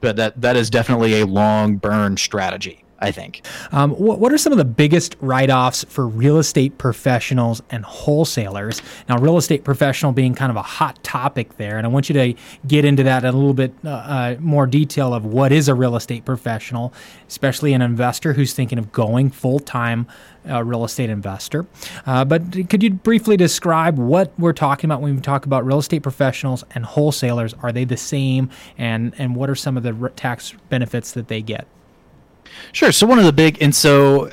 but 0.00 0.14
that 0.16 0.40
that 0.40 0.56
is 0.56 0.70
definitely 0.70 1.20
a 1.20 1.26
long 1.26 1.76
burn 1.76 2.16
strategy. 2.16 2.83
I 3.04 3.12
think. 3.12 3.42
Um, 3.70 3.90
what, 3.92 4.18
what, 4.18 4.32
are 4.32 4.38
some 4.38 4.52
of 4.52 4.58
the 4.58 4.64
biggest 4.64 5.16
write 5.20 5.50
offs 5.50 5.84
for 5.84 6.06
real 6.08 6.38
estate 6.38 6.78
professionals 6.78 7.62
and 7.70 7.84
wholesalers? 7.84 8.80
Now, 9.08 9.18
real 9.18 9.36
estate 9.36 9.62
professional 9.62 10.12
being 10.12 10.34
kind 10.34 10.50
of 10.50 10.56
a 10.56 10.62
hot 10.62 11.02
topic 11.04 11.56
there, 11.58 11.76
and 11.76 11.86
I 11.86 11.90
want 11.90 12.08
you 12.08 12.14
to 12.14 12.34
get 12.66 12.84
into 12.84 13.02
that 13.02 13.24
in 13.24 13.34
a 13.34 13.36
little 13.36 13.54
bit 13.54 13.74
uh, 13.84 13.90
uh, 13.90 14.36
more 14.40 14.66
detail 14.66 15.12
of 15.12 15.26
what 15.26 15.52
is 15.52 15.68
a 15.68 15.74
real 15.74 15.96
estate 15.96 16.24
professional, 16.24 16.94
especially 17.28 17.74
an 17.74 17.82
investor 17.82 18.32
who's 18.32 18.54
thinking 18.54 18.78
of 18.78 18.90
going 18.90 19.30
full 19.30 19.60
time. 19.60 20.06
Uh, 20.46 20.62
real 20.62 20.84
estate 20.84 21.08
investor. 21.08 21.64
Uh, 22.04 22.22
but 22.22 22.68
could 22.68 22.82
you 22.82 22.90
briefly 22.90 23.34
describe 23.34 23.98
what 23.98 24.30
we're 24.38 24.52
talking 24.52 24.90
about 24.90 25.00
when 25.00 25.14
we 25.14 25.20
talk 25.22 25.46
about 25.46 25.64
real 25.64 25.78
estate 25.78 26.02
professionals 26.02 26.62
and 26.74 26.84
wholesalers? 26.84 27.54
Are 27.62 27.72
they 27.72 27.84
the 27.84 27.96
same? 27.96 28.50
And, 28.76 29.14
and 29.16 29.34
what 29.34 29.48
are 29.48 29.54
some 29.54 29.78
of 29.78 29.84
the 29.84 30.12
tax 30.16 30.52
benefits 30.68 31.12
that 31.12 31.28
they 31.28 31.40
get? 31.40 31.66
Sure. 32.72 32.92
So 32.92 33.06
one 33.06 33.18
of 33.18 33.24
the 33.24 33.32
big 33.32 33.62
and 33.62 33.74
so 33.74 34.30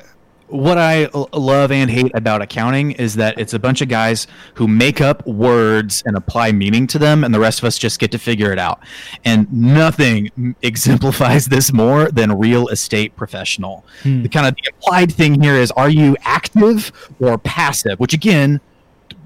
what 0.51 0.77
I 0.77 1.07
love 1.33 1.71
and 1.71 1.89
hate 1.89 2.11
about 2.13 2.41
accounting 2.41 2.91
is 2.91 3.15
that 3.15 3.39
it's 3.39 3.53
a 3.53 3.59
bunch 3.59 3.81
of 3.81 3.87
guys 3.87 4.27
who 4.55 4.67
make 4.67 4.99
up 4.99 5.25
words 5.25 6.03
and 6.05 6.17
apply 6.17 6.51
meaning 6.51 6.87
to 6.87 6.99
them, 6.99 7.23
and 7.23 7.33
the 7.33 7.39
rest 7.39 7.59
of 7.59 7.65
us 7.65 7.77
just 7.77 7.99
get 7.99 8.11
to 8.11 8.19
figure 8.19 8.51
it 8.51 8.59
out. 8.59 8.79
And 9.23 9.51
nothing 9.51 10.55
exemplifies 10.61 11.45
this 11.47 11.71
more 11.71 12.11
than 12.11 12.37
real 12.37 12.67
estate 12.67 13.15
professional. 13.15 13.85
Hmm. 14.03 14.23
The 14.23 14.29
kind 14.29 14.47
of 14.47 14.55
the 14.55 14.71
implied 14.73 15.13
thing 15.13 15.41
here 15.41 15.55
is: 15.55 15.71
are 15.71 15.89
you 15.89 16.17
active 16.21 16.91
or 17.19 17.37
passive? 17.37 17.99
Which 17.99 18.13
again, 18.13 18.59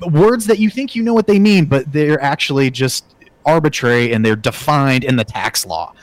words 0.08 0.46
that 0.48 0.60
you 0.60 0.70
think 0.70 0.96
you 0.96 1.04
know 1.04 1.14
what 1.14 1.28
they 1.28 1.40
mean, 1.40 1.66
but 1.66 1.92
they're 1.92 2.22
actually 2.22 2.70
just 2.70 3.16
arbitrary 3.46 4.12
and 4.12 4.26
they're 4.26 4.36
defined 4.36 5.04
in 5.04 5.16
the 5.16 5.24
tax 5.24 5.66
law. 5.66 5.94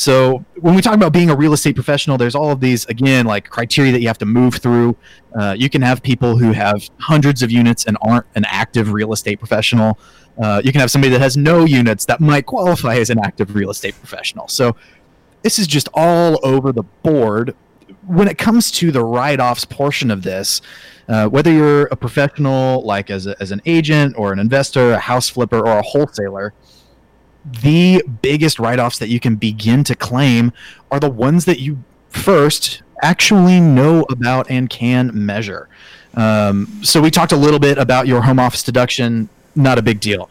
So 0.00 0.42
when 0.56 0.74
we 0.74 0.80
talk 0.80 0.94
about 0.94 1.12
being 1.12 1.28
a 1.28 1.36
real 1.36 1.52
estate 1.52 1.74
professional, 1.74 2.16
there's 2.16 2.34
all 2.34 2.50
of 2.50 2.58
these 2.58 2.86
again 2.86 3.26
like 3.26 3.50
criteria 3.50 3.92
that 3.92 4.00
you 4.00 4.06
have 4.06 4.16
to 4.18 4.24
move 4.24 4.54
through. 4.54 4.96
Uh, 5.38 5.54
you 5.58 5.68
can 5.68 5.82
have 5.82 6.02
people 6.02 6.38
who 6.38 6.52
have 6.52 6.88
hundreds 6.98 7.42
of 7.42 7.50
units 7.50 7.84
and 7.84 7.98
aren't 8.00 8.24
an 8.34 8.46
active 8.46 8.94
real 8.94 9.12
estate 9.12 9.38
professional. 9.38 9.98
Uh, 10.42 10.62
you 10.64 10.72
can 10.72 10.80
have 10.80 10.90
somebody 10.90 11.10
that 11.12 11.20
has 11.20 11.36
no 11.36 11.66
units 11.66 12.06
that 12.06 12.18
might 12.18 12.46
qualify 12.46 12.96
as 12.96 13.10
an 13.10 13.18
active 13.18 13.54
real 13.54 13.68
estate 13.68 13.94
professional. 13.96 14.48
So 14.48 14.74
this 15.42 15.58
is 15.58 15.66
just 15.66 15.90
all 15.92 16.40
over 16.42 16.72
the 16.72 16.84
board. 17.02 17.54
When 18.06 18.26
it 18.26 18.38
comes 18.38 18.70
to 18.72 18.90
the 18.90 19.04
write-offs 19.04 19.66
portion 19.66 20.10
of 20.10 20.22
this, 20.22 20.62
uh, 21.08 21.28
whether 21.28 21.52
you're 21.52 21.88
a 21.88 21.96
professional 21.96 22.82
like 22.86 23.10
as, 23.10 23.26
a, 23.26 23.36
as 23.38 23.52
an 23.52 23.60
agent 23.66 24.14
or 24.16 24.32
an 24.32 24.38
investor, 24.38 24.92
a 24.92 24.98
house 24.98 25.28
flipper, 25.28 25.58
or 25.58 25.76
a 25.76 25.82
wholesaler, 25.82 26.54
the 27.44 28.02
biggest 28.22 28.58
write-offs 28.58 28.98
that 28.98 29.08
you 29.08 29.20
can 29.20 29.36
begin 29.36 29.84
to 29.84 29.94
claim 29.94 30.52
are 30.90 31.00
the 31.00 31.10
ones 31.10 31.44
that 31.44 31.58
you 31.60 31.82
first 32.10 32.82
actually 33.02 33.60
know 33.60 34.04
about 34.10 34.50
and 34.50 34.68
can 34.68 35.10
measure. 35.14 35.68
Um, 36.14 36.80
so 36.82 37.00
we 37.00 37.10
talked 37.10 37.32
a 37.32 37.36
little 37.36 37.60
bit 37.60 37.78
about 37.78 38.06
your 38.06 38.20
home 38.22 38.38
office 38.38 38.62
deduction. 38.62 39.28
Not 39.54 39.78
a 39.78 39.82
big 39.82 40.00
deal. 40.00 40.28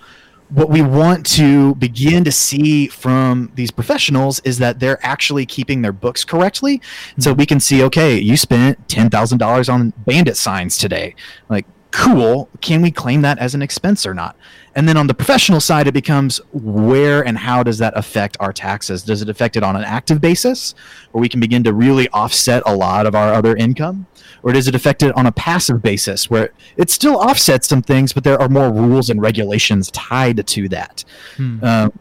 What 0.50 0.70
we 0.70 0.82
want 0.82 1.25
to 1.38 1.75
begin 1.75 2.24
to 2.24 2.31
see 2.31 2.88
from 2.88 3.51
these 3.55 3.70
professionals 3.72 4.40
is 4.40 4.57
that 4.57 4.79
they're 4.79 5.03
actually 5.05 5.46
keeping 5.46 5.81
their 5.81 5.92
books 5.92 6.25
correctly. 6.25 6.81
So 7.20 7.33
we 7.33 7.46
can 7.46 7.60
see, 7.60 7.83
okay, 7.83 8.18
you 8.20 8.36
spent 8.36 8.90
ten 8.90 9.10
thousand 9.10 9.38
dollars 9.38 9.70
on 9.70 9.94
bandit 10.05 10.38
signs 10.38 10.77
today. 10.77 11.16
Like, 11.50 11.66
cool. 11.92 12.50
Can 12.62 12.82
we 12.82 12.92
claim 12.92 13.22
that 13.22 13.40
as 13.40 13.56
an 13.56 13.62
expense 13.62 14.06
or 14.06 14.14
not? 14.14 14.36
And 14.75 14.88
then 14.88 14.96
on 14.96 15.08
the 15.08 15.14
professional 15.14 15.60
side, 15.60 15.88
it 15.88 15.94
becomes 15.94 16.40
where 16.54 17.25
and 17.25 17.38
how 17.38 17.64
does 17.64 17.80
that 17.80 17.98
affect 17.98 18.38
our 18.40 18.54
taxes? 18.54 19.04
Does 19.04 19.22
it 19.22 19.30
affect 19.30 19.58
it 19.58 19.64
on 19.64 19.75
an 19.75 19.84
active 19.84 20.22
basis, 20.22 20.75
where 21.12 21.22
we 21.22 21.28
can 21.28 21.40
begin 21.40 21.64
to 21.64 21.74
really 21.74 22.08
offset 22.10 22.64
a 22.66 22.75
lot 22.75 23.06
of 23.06 23.16
our 23.16 23.34
other 23.34 23.56
income? 23.56 24.06
Or 24.44 24.54
does 24.54 24.68
it 24.68 24.75
affect 24.75 25.04
it 25.04 25.16
on 25.18 25.25
a 25.25 25.32
passive 25.32 25.82
basis, 25.82 26.30
where 26.30 26.52
it 26.78 26.90
still 26.90 27.18
offsets 27.18 27.68
some 27.68 27.82
things, 27.82 28.14
but 28.14 28.24
there 28.24 28.40
are 28.40 28.48
more 28.48 28.72
rules 28.72 29.10
and 29.10 29.22
regulations 29.22 29.92
tied 29.92 30.46
to 30.46 30.70
that? 30.70 31.04
Hmm. 31.36 31.64
Um, 31.64 32.00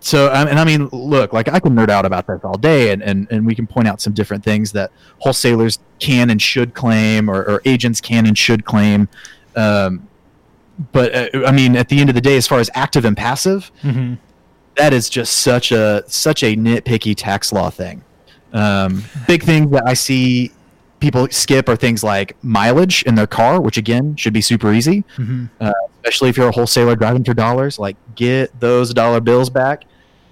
so 0.00 0.30
and 0.30 0.58
I 0.58 0.64
mean, 0.64 0.88
look, 0.92 1.32
like 1.32 1.48
I 1.48 1.60
can 1.60 1.74
nerd 1.74 1.88
out 1.88 2.04
about 2.04 2.26
this 2.26 2.40
all 2.44 2.58
day, 2.58 2.92
and, 2.92 3.02
and, 3.02 3.26
and 3.30 3.46
we 3.46 3.54
can 3.54 3.66
point 3.66 3.88
out 3.88 4.00
some 4.00 4.12
different 4.12 4.44
things 4.44 4.72
that 4.72 4.90
wholesalers 5.18 5.78
can 5.98 6.30
and 6.30 6.40
should 6.40 6.74
claim, 6.74 7.28
or, 7.28 7.42
or 7.44 7.62
agents 7.64 8.00
can 8.00 8.26
and 8.26 8.36
should 8.36 8.64
claim. 8.64 9.08
Um, 9.56 10.08
but 10.92 11.34
uh, 11.34 11.46
I 11.46 11.52
mean, 11.52 11.76
at 11.76 11.88
the 11.88 12.00
end 12.00 12.08
of 12.08 12.14
the 12.14 12.20
day, 12.20 12.36
as 12.36 12.46
far 12.46 12.60
as 12.60 12.70
active 12.74 13.04
and 13.04 13.16
passive, 13.16 13.70
mm-hmm. 13.82 14.14
that 14.76 14.92
is 14.92 15.10
just 15.10 15.38
such 15.38 15.72
a 15.72 16.04
such 16.06 16.42
a 16.42 16.56
nitpicky 16.56 17.14
tax 17.16 17.52
law 17.52 17.70
thing. 17.70 18.02
Um, 18.52 19.04
big 19.26 19.42
things 19.42 19.70
that 19.72 19.84
I 19.86 19.94
see 19.94 20.52
people 21.00 21.28
skip 21.30 21.68
are 21.68 21.76
things 21.76 22.02
like 22.02 22.36
mileage 22.42 23.02
in 23.04 23.14
their 23.14 23.26
car, 23.26 23.60
which 23.60 23.76
again 23.76 24.16
should 24.16 24.32
be 24.32 24.40
super 24.40 24.72
easy, 24.72 25.04
mm-hmm. 25.16 25.46
uh, 25.60 25.72
especially 25.96 26.28
if 26.28 26.36
you're 26.36 26.48
a 26.48 26.52
wholesaler 26.52 26.96
driving 26.96 27.24
for 27.24 27.34
dollars. 27.34 27.78
Like, 27.78 27.96
get 28.14 28.58
those 28.60 28.94
dollar 28.94 29.20
bills 29.20 29.50
back. 29.50 29.84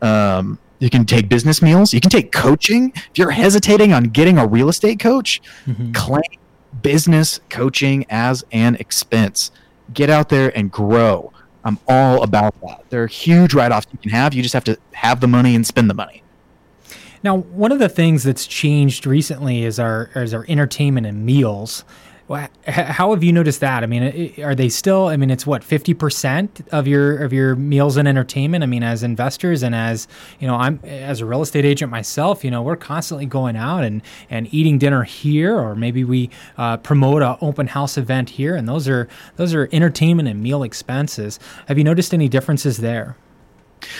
Um, 0.03 0.59
you 0.79 0.91
can 0.91 1.05
take 1.05 1.29
business 1.29 1.63
meals. 1.63 1.93
You 1.93 2.01
can 2.01 2.11
take 2.11 2.33
coaching. 2.33 2.93
If 2.95 3.19
you're 3.19 3.31
hesitating 3.31 3.93
on 3.93 4.05
getting 4.05 4.39
a 4.39 4.47
real 4.47 4.69
estate 4.69 5.01
coach, 5.01 5.41
mm-hmm. 5.67 5.93
claim 5.93 6.23
business 6.83 7.41
coaching 7.49 8.05
as 8.11 8.45
an 8.53 8.75
expense 8.77 9.51
get 9.93 10.11
out 10.11 10.29
there 10.29 10.57
and 10.57 10.71
grow. 10.71 11.33
I'm 11.65 11.79
all 11.89 12.23
about 12.23 12.61
that. 12.63 12.85
There 12.91 13.03
are 13.03 13.07
huge 13.07 13.55
write 13.55 13.73
offs 13.73 13.87
you 13.93 13.99
can 13.99 14.11
have. 14.11 14.35
You 14.35 14.43
just 14.43 14.55
have 14.55 14.65
to 14.65 14.79
have 14.93 15.21
the 15.21 15.27
money 15.27 15.55
and 15.55 15.67
spend 15.67 15.91
the 15.91 15.95
money. 15.95 16.23
Now, 17.23 17.37
one 17.37 17.73
of 17.73 17.81
the 17.81 17.89
things 17.89 18.23
that's 18.23 18.47
changed 18.47 19.07
recently 19.07 19.65
is 19.65 19.81
our 19.81 20.11
is 20.15 20.33
our 20.33 20.45
entertainment 20.49 21.07
and 21.07 21.27
meals. 21.27 21.85
How 22.29 23.15
have 23.15 23.23
you 23.23 23.33
noticed 23.33 23.61
that? 23.61 23.85
I 23.85 23.87
mean, 23.87 24.35
are 24.43 24.57
they 24.57 24.69
still? 24.69 25.07
I 25.07 25.17
mean, 25.17 25.31
it's 25.31 25.47
what 25.47 25.63
fifty 25.63 25.95
percent 25.95 26.61
of 26.73 26.89
your 26.89 27.23
of 27.23 27.33
your 27.33 27.55
meals 27.55 27.97
and 27.97 28.09
entertainment. 28.09 28.65
I 28.65 28.67
mean, 28.67 28.83
as 28.83 29.05
investors 29.05 29.63
and 29.63 29.77
as 29.77 30.09
you 30.41 30.49
know, 30.49 30.57
I'm 30.57 30.81
as 30.83 31.21
a 31.21 31.27
real 31.27 31.43
estate 31.43 31.65
agent 31.65 31.93
myself. 31.93 32.45
You 32.45 32.51
know, 32.51 32.63
we're 32.63 32.77
constantly 32.77 33.27
going 33.27 33.57
out 33.57 33.85
and 33.85 34.03
and 34.29 34.53
eating 34.53 34.77
dinner 34.77 35.05
here, 35.05 35.57
or 35.57 35.77
maybe 35.77 36.03
we 36.03 36.31
uh, 36.59 36.79
promote 36.79 37.23
a 37.23 37.39
open 37.41 37.69
house 37.69 37.97
event 37.97 38.31
here, 38.31 38.57
and 38.57 38.69
those 38.69 38.89
are 38.89 39.09
those 39.37 39.55
are 39.55 39.69
entertainment 39.71 40.29
and 40.29 40.43
meal 40.43 40.65
expenses. 40.65 41.39
Have 41.69 41.79
you 41.79 41.85
noticed 41.85 42.13
any 42.13 42.29
differences 42.29 42.79
there? 42.79 43.17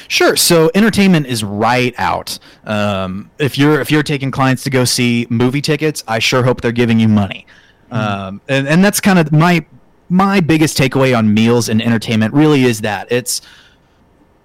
Sure. 0.09 0.35
So 0.35 0.71
entertainment 0.75 1.27
is 1.27 1.45
right 1.45 1.95
out. 1.97 2.41
Um, 2.65 3.31
if 3.39 3.57
you're 3.57 3.81
if 3.81 3.93
you're 3.93 4.03
taking 4.03 4.33
clients 4.33 4.65
to 4.65 4.71
go 4.71 4.85
see 4.85 5.29
movie 5.31 5.63
tickets, 5.63 6.03
I 6.09 6.19
sure 6.19 6.43
hope 6.43 6.61
they're 6.61 6.73
giving 6.73 6.99
you 6.99 7.07
money. 7.07 7.47
Um, 7.91 8.41
and, 8.49 8.67
and 8.67 8.85
that's 8.85 9.01
kind 9.01 9.19
of 9.19 9.33
my 9.33 9.65
my 10.09 10.41
biggest 10.41 10.79
takeaway 10.79 11.17
on 11.17 11.33
meals 11.33 11.69
and 11.69 11.83
entertainment 11.83 12.33
really 12.33 12.63
is 12.65 12.81
that 12.83 13.11
it's 13.11 13.41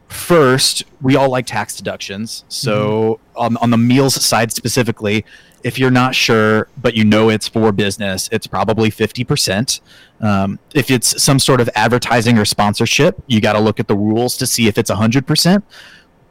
first 0.07 0.83
we 1.01 1.15
all 1.15 1.29
like 1.29 1.45
tax 1.45 1.75
deductions. 1.75 2.45
So 2.49 3.19
mm-hmm. 3.35 3.37
on, 3.37 3.57
on 3.57 3.69
the 3.69 3.77
meals 3.77 4.15
side 4.15 4.51
specifically 4.51 5.25
if 5.63 5.77
you're 5.77 5.91
not 5.91 6.15
sure 6.15 6.67
but 6.81 6.95
you 6.95 7.03
know 7.03 7.29
it's 7.29 7.47
for 7.47 7.71
business 7.71 8.29
it's 8.31 8.47
probably 8.47 8.89
50% 8.89 9.81
um, 10.21 10.59
if 10.73 10.91
it's 10.91 11.21
some 11.21 11.39
sort 11.39 11.61
of 11.61 11.69
advertising 11.75 12.37
or 12.37 12.45
sponsorship 12.45 13.21
you 13.27 13.41
got 13.41 13.53
to 13.53 13.59
look 13.59 13.79
at 13.79 13.87
the 13.87 13.95
rules 13.95 14.37
to 14.37 14.47
see 14.47 14.67
if 14.67 14.77
it's 14.77 14.91
100% 14.91 15.63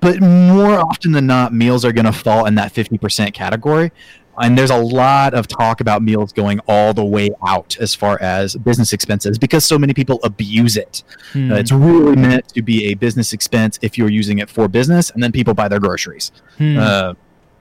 but 0.00 0.20
more 0.20 0.78
often 0.78 1.12
than 1.12 1.26
not 1.26 1.52
meals 1.52 1.84
are 1.84 1.92
going 1.92 2.06
to 2.06 2.12
fall 2.12 2.46
in 2.46 2.54
that 2.56 2.72
50% 2.72 3.32
category 3.34 3.92
and 4.40 4.56
there's 4.56 4.70
a 4.70 4.76
lot 4.76 5.34
of 5.34 5.46
talk 5.46 5.80
about 5.80 6.02
meals 6.02 6.32
going 6.32 6.60
all 6.66 6.92
the 6.92 7.04
way 7.04 7.30
out 7.46 7.76
as 7.78 7.94
far 7.94 8.20
as 8.20 8.56
business 8.56 8.92
expenses 8.92 9.38
because 9.38 9.64
so 9.64 9.78
many 9.78 9.94
people 9.94 10.18
abuse 10.22 10.76
it. 10.76 11.02
Hmm. 11.32 11.52
Uh, 11.52 11.56
it's 11.56 11.72
really 11.72 12.16
meant 12.16 12.48
to 12.48 12.62
be 12.62 12.86
a 12.86 12.94
business 12.94 13.32
expense 13.32 13.78
if 13.82 13.96
you're 13.96 14.10
using 14.10 14.38
it 14.38 14.50
for 14.50 14.68
business, 14.68 15.10
and 15.10 15.22
then 15.22 15.32
people 15.32 15.54
buy 15.54 15.68
their 15.68 15.80
groceries. 15.80 16.32
Hmm. 16.58 16.78
Uh, 16.78 17.14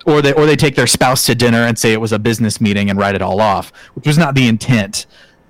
or 0.05 0.21
they 0.21 0.33
or 0.33 0.45
they 0.45 0.55
take 0.55 0.75
their 0.75 0.87
spouse 0.87 1.25
to 1.25 1.35
dinner 1.35 1.63
and 1.63 1.77
say 1.77 1.93
it 1.93 2.01
was 2.01 2.13
a 2.13 2.19
business 2.19 2.59
meeting 2.61 2.89
and 2.89 2.97
write 2.97 3.15
it 3.15 3.21
all 3.21 3.41
off, 3.41 3.71
which 3.93 4.07
was 4.07 4.17
not 4.17 4.33
the 4.33 4.47
intent. 4.47 5.05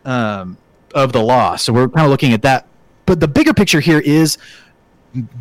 um, 0.05 0.57
of 0.95 1.13
the 1.13 1.21
law. 1.21 1.55
So 1.55 1.71
we're 1.73 1.87
kind 1.89 2.05
of 2.05 2.11
looking 2.11 2.33
at 2.33 2.41
that. 2.41 2.67
But 3.05 3.19
the 3.19 3.27
bigger 3.27 3.53
picture 3.53 3.79
here 3.79 3.99
is 3.99 4.37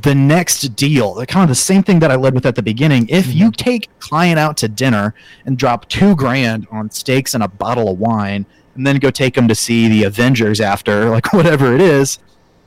the 0.02 0.14
next 0.14 0.62
deal, 0.76 1.24
kind 1.26 1.42
of 1.42 1.48
the 1.48 1.54
same 1.54 1.83
thing 1.83 1.98
that 1.98 2.11
I 2.11 2.16
led 2.16 2.35
with 2.35 2.46
at 2.46 2.54
the 2.54 2.62
beginning. 2.62 3.09
If 3.09 3.26
mm-hmm. 3.26 3.38
you 3.38 3.50
take 3.52 3.87
a 3.87 4.00
client 4.00 4.38
out 4.38 4.57
to 4.59 4.68
dinner 4.68 5.14
and 5.44 5.59
drop 5.59 5.88
two 5.88 6.16
grand 6.16 6.66
on 6.70 6.90
steaks 6.90 7.35
and 7.35 7.42
a 7.42 7.48
bottle 7.48 7.90
of 7.90 7.98
wine, 7.98 8.46
and 8.74 8.87
then 8.87 8.96
go 8.96 9.11
take 9.11 9.35
them 9.35 9.48
to 9.48 9.54
see 9.54 9.88
the 9.88 10.04
Avengers 10.04 10.61
after, 10.61 11.11
like 11.11 11.33
whatever 11.33 11.74
it 11.74 11.81
is, 11.81 12.18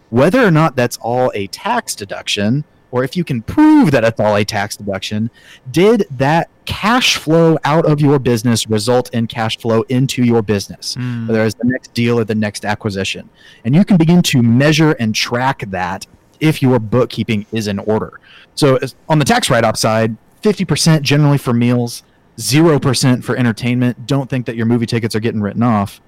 whether 0.10 0.46
or 0.46 0.52
not 0.52 0.76
that's 0.76 0.98
all 0.98 1.32
a 1.34 1.48
tax 1.48 1.96
deduction, 1.96 2.66
or 2.92 3.04
if 3.04 3.16
you 3.16 3.24
can 3.24 3.42
prove 3.42 3.92
that 3.92 4.04
it's 4.04 4.20
all 4.20 4.36
a 4.36 4.44
tax 4.44 4.76
deduction, 4.76 5.32
did 5.72 6.06
that 6.12 6.50
cash 6.66 7.16
flow 7.16 7.58
out 7.64 7.86
of 7.86 8.02
your 8.02 8.20
business 8.20 8.68
result 8.68 9.10
in 9.14 9.26
cash 9.26 9.58
flow 9.58 9.82
into 9.84 10.24
your 10.24 10.42
business, 10.42 10.96
mm. 10.96 11.28
whether 11.28 11.46
it's 11.46 11.56
the 11.56 11.66
next 11.66 11.94
deal 11.94 12.20
or 12.20 12.26
the 12.26 12.36
next 12.36 12.66
acquisition? 12.66 13.30
And 13.64 13.74
you 13.74 13.86
can 13.86 13.96
begin 13.96 14.22
to 14.24 14.44
measure 14.44 14.92
and 14.92 15.16
track 15.16 15.64
that 15.68 16.06
if 16.42 16.62
your 16.62 16.80
bookkeeping 16.80 17.46
is 17.54 17.68
in 17.68 17.80
order. 17.80 18.20
So 18.56 18.78
on 19.08 19.20
the 19.20 19.26
tax 19.26 19.50
write 19.50 19.64
off 19.64 19.78
side, 19.78 20.18
50% 20.42 21.02
generally 21.02 21.38
for 21.38 21.54
meals, 21.54 22.04
0% 22.38 23.24
for 23.24 23.38
entertainment. 23.38 24.06
Don't 24.08 24.30
think 24.30 24.46
that 24.48 24.56
your 24.56 24.66
movie 24.66 24.86
tickets 24.86 25.16
are 25.16 25.20
getting 25.20 25.42
written 25.42 25.64
off. 25.64 26.02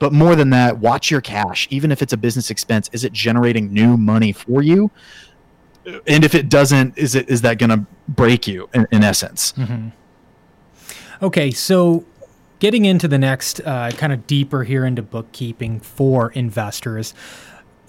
But 0.00 0.12
more 0.12 0.34
than 0.34 0.50
that, 0.50 0.78
watch 0.78 1.10
your 1.10 1.20
cash. 1.20 1.68
Even 1.70 1.92
if 1.92 2.02
it's 2.02 2.12
a 2.12 2.16
business 2.16 2.50
expense, 2.50 2.90
is 2.92 3.04
it 3.04 3.12
generating 3.12 3.72
new 3.72 3.96
money 3.96 4.32
for 4.32 4.62
you? 4.62 4.90
And 6.06 6.24
if 6.24 6.34
it 6.34 6.48
doesn't, 6.48 6.96
is 6.98 7.14
it 7.14 7.28
is 7.28 7.42
that 7.42 7.58
going 7.58 7.70
to 7.70 7.86
break 8.08 8.46
you 8.46 8.68
in, 8.74 8.86
in 8.90 9.04
essence? 9.04 9.52
Mm-hmm. 9.52 9.88
Okay, 11.22 11.50
so 11.50 12.04
getting 12.60 12.86
into 12.86 13.08
the 13.08 13.18
next 13.18 13.60
uh, 13.60 13.90
kind 13.92 14.12
of 14.12 14.26
deeper 14.26 14.64
here 14.64 14.86
into 14.86 15.02
bookkeeping 15.02 15.80
for 15.80 16.30
investors 16.32 17.12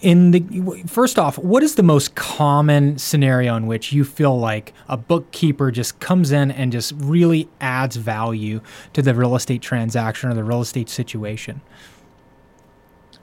in 0.01 0.31
the 0.31 0.83
first 0.87 1.19
off 1.19 1.37
what 1.37 1.61
is 1.61 1.75
the 1.75 1.83
most 1.83 2.15
common 2.15 2.97
scenario 2.97 3.55
in 3.55 3.67
which 3.67 3.93
you 3.93 4.03
feel 4.03 4.37
like 4.37 4.73
a 4.89 4.97
bookkeeper 4.97 5.71
just 5.71 5.99
comes 5.99 6.31
in 6.31 6.49
and 6.51 6.71
just 6.71 6.93
really 6.97 7.47
adds 7.61 7.95
value 7.95 8.61
to 8.93 9.01
the 9.01 9.13
real 9.13 9.35
estate 9.35 9.61
transaction 9.61 10.29
or 10.29 10.33
the 10.33 10.43
real 10.43 10.61
estate 10.61 10.89
situation? 10.89 11.61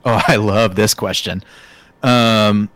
Oh 0.05 0.21
i 0.27 0.37
love 0.37 0.75
this 0.75 0.93
question. 0.93 1.43
Um, 2.01 2.69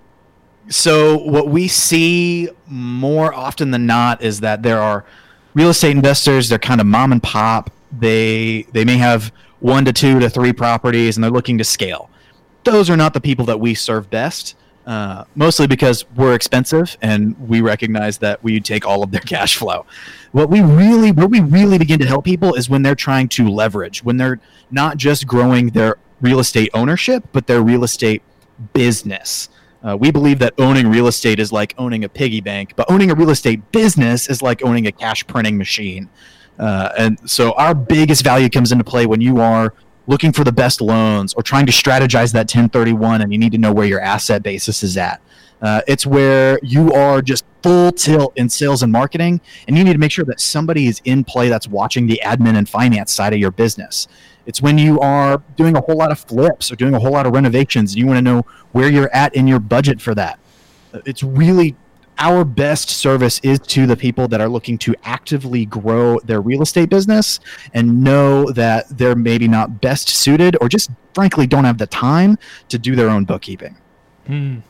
so 0.68 1.18
what 1.18 1.48
we 1.48 1.68
see 1.68 2.50
more 2.68 3.34
often 3.34 3.72
than 3.72 3.86
not 3.86 4.22
is 4.22 4.42
that 4.42 4.64
there 4.64 4.80
are 4.80 5.06
real 5.54 5.70
estate 5.70 5.92
investors 5.92 6.50
they're 6.50 6.60
kind 6.60 6.82
of 6.82 6.88
mom 6.88 7.12
and 7.12 7.24
pop. 7.24 7.70
They 7.98 8.64
they 8.74 8.84
may 8.84 8.98
have 8.98 9.32
one 9.60 9.86
to 9.86 9.94
two 9.94 10.20
to 10.20 10.30
three 10.30 10.52
properties 10.52 11.16
and 11.16 11.24
they're 11.24 11.32
looking 11.32 11.58
to 11.58 11.64
scale 11.64 12.10
those 12.64 12.90
are 12.90 12.98
not 12.98 13.14
the 13.14 13.22
people 13.22 13.46
that 13.46 13.60
we 13.60 13.74
serve 13.74 14.10
best. 14.10 14.56
Uh, 14.86 15.24
mostly 15.36 15.66
because 15.66 16.04
we're 16.18 16.36
expensive 16.36 16.98
and 17.02 17.40
we 17.48 17.62
recognize 17.62 18.18
that 18.18 18.44
we 18.44 18.60
take 18.60 18.86
all 18.86 19.02
of 19.02 19.12
their 19.12 19.22
cash 19.26 19.56
flow. 19.56 19.86
What 20.34 20.50
we 20.50 20.60
really, 20.62 21.14
what 21.14 21.30
we 21.30 21.40
really 21.40 21.78
begin 21.78 22.00
to 22.00 22.06
help 22.06 22.26
people 22.26 22.54
is 22.56 22.70
when 22.70 22.82
they're 22.82 22.94
trying 22.94 23.30
to 23.30 23.48
leverage, 23.48 24.04
when 24.04 24.18
they're 24.18 24.42
not 24.72 24.98
just 24.98 25.26
growing 25.26 25.70
their 25.70 25.96
real 26.20 26.40
estate 26.40 26.70
ownership, 26.74 27.24
but 27.32 27.48
their 27.48 27.62
real 27.62 27.86
estate 27.86 28.24
business. 28.74 29.48
Uh, 29.84 29.98
we 29.98 30.12
believe 30.12 30.40
that 30.40 30.54
owning 30.58 30.88
real 30.88 31.08
estate 31.08 31.40
is 31.40 31.52
like 31.52 31.74
owning 31.78 32.04
a 32.04 32.10
piggy 32.10 32.42
bank, 32.42 32.74
but 32.76 32.90
owning 32.90 33.12
a 33.12 33.16
real 33.16 33.30
estate 33.30 33.72
business 33.72 34.30
is 34.30 34.42
like 34.42 34.64
owning 34.64 34.88
a 34.88 34.92
cash 34.92 35.26
printing 35.28 35.58
machine. 35.58 36.10
Uh, 36.60 36.90
and 36.98 37.30
so 37.30 37.52
our 37.54 37.74
biggest 37.74 38.24
value 38.24 38.50
comes 38.50 38.72
into 38.72 38.84
play 38.84 39.06
when 39.06 39.20
you 39.20 39.40
are 39.40 39.74
looking 40.08 40.32
for 40.32 40.44
the 40.44 40.52
best 40.52 40.82
loans 40.82 41.34
or 41.34 41.44
trying 41.44 41.66
to 41.66 41.72
strategize 41.72 42.34
that 42.34 42.54
1031 42.54 43.22
and 43.22 43.32
you 43.32 43.40
need 43.40 43.52
to 43.52 43.58
know 43.58 43.72
where 43.72 43.88
your 43.88 44.02
asset 44.02 44.44
basis 44.44 44.84
is 44.84 44.98
at. 44.98 45.22
Uh, 45.62 45.82
it's 45.88 46.06
where 46.06 46.60
you 46.62 46.92
are 46.92 47.22
just 47.22 47.46
full 47.64 47.92
tilt 47.94 48.34
in 48.36 48.50
sales 48.50 48.84
and 48.84 48.92
marketing, 48.92 49.40
and 49.66 49.78
you 49.78 49.84
need 49.86 49.94
to 49.94 50.00
make 50.00 50.12
sure 50.12 50.26
that 50.26 50.42
somebody 50.42 50.88
is 50.88 51.02
in 51.06 51.24
play 51.24 51.48
that's 51.48 51.70
watching 51.70 52.06
the 52.06 52.20
admin 52.24 52.58
and 52.58 52.68
finance 52.68 53.14
side 53.14 53.32
of 53.32 53.40
your 53.40 53.52
business. 53.52 54.08
It's 54.46 54.62
when 54.62 54.78
you 54.78 55.00
are 55.00 55.42
doing 55.56 55.78
a 55.78 55.82
whole 55.82 55.96
lot 55.96 56.12
of 56.12 56.20
flips 56.20 56.70
or 56.70 56.76
doing 56.76 56.94
a 56.94 57.00
whole 57.00 57.12
lot 57.12 57.26
of 57.26 57.32
renovations, 57.32 57.94
and 57.94 58.00
you 58.00 58.06
want 58.06 58.18
to 58.18 58.22
know 58.22 58.46
where 58.74 58.90
you're 58.90 59.14
at 59.16 59.34
in 59.36 59.48
your 59.48 59.60
budget 59.60 60.02
for 60.02 60.14
that. 60.16 60.38
It's 61.06 61.24
really 61.24 61.78
our 62.18 62.44
best 62.46 62.90
service 62.90 63.40
is 63.44 63.60
to 63.60 63.86
the 63.86 63.96
people 63.96 64.28
that 64.28 64.42
are 64.42 64.50
looking 64.50 64.78
to 64.80 64.96
actively 65.04 65.66
grow 65.66 66.20
their 66.20 66.42
real 66.42 66.62
estate 66.62 66.90
business 66.90 67.40
and 67.74 68.04
know 68.04 68.52
that 68.52 68.86
they're 68.98 69.16
maybe 69.16 69.48
not 69.48 69.82
best 69.82 70.10
suited 70.10 70.58
or 70.62 70.70
just 70.70 70.90
frankly 71.14 71.48
don't 71.48 71.66
have 71.66 71.78
the 71.78 71.88
time 71.88 72.38
to 72.70 72.78
do 72.78 72.96
their 72.96 73.10
own 73.10 73.26
bookkeeping. 73.26 73.78
Mm. 74.28 74.62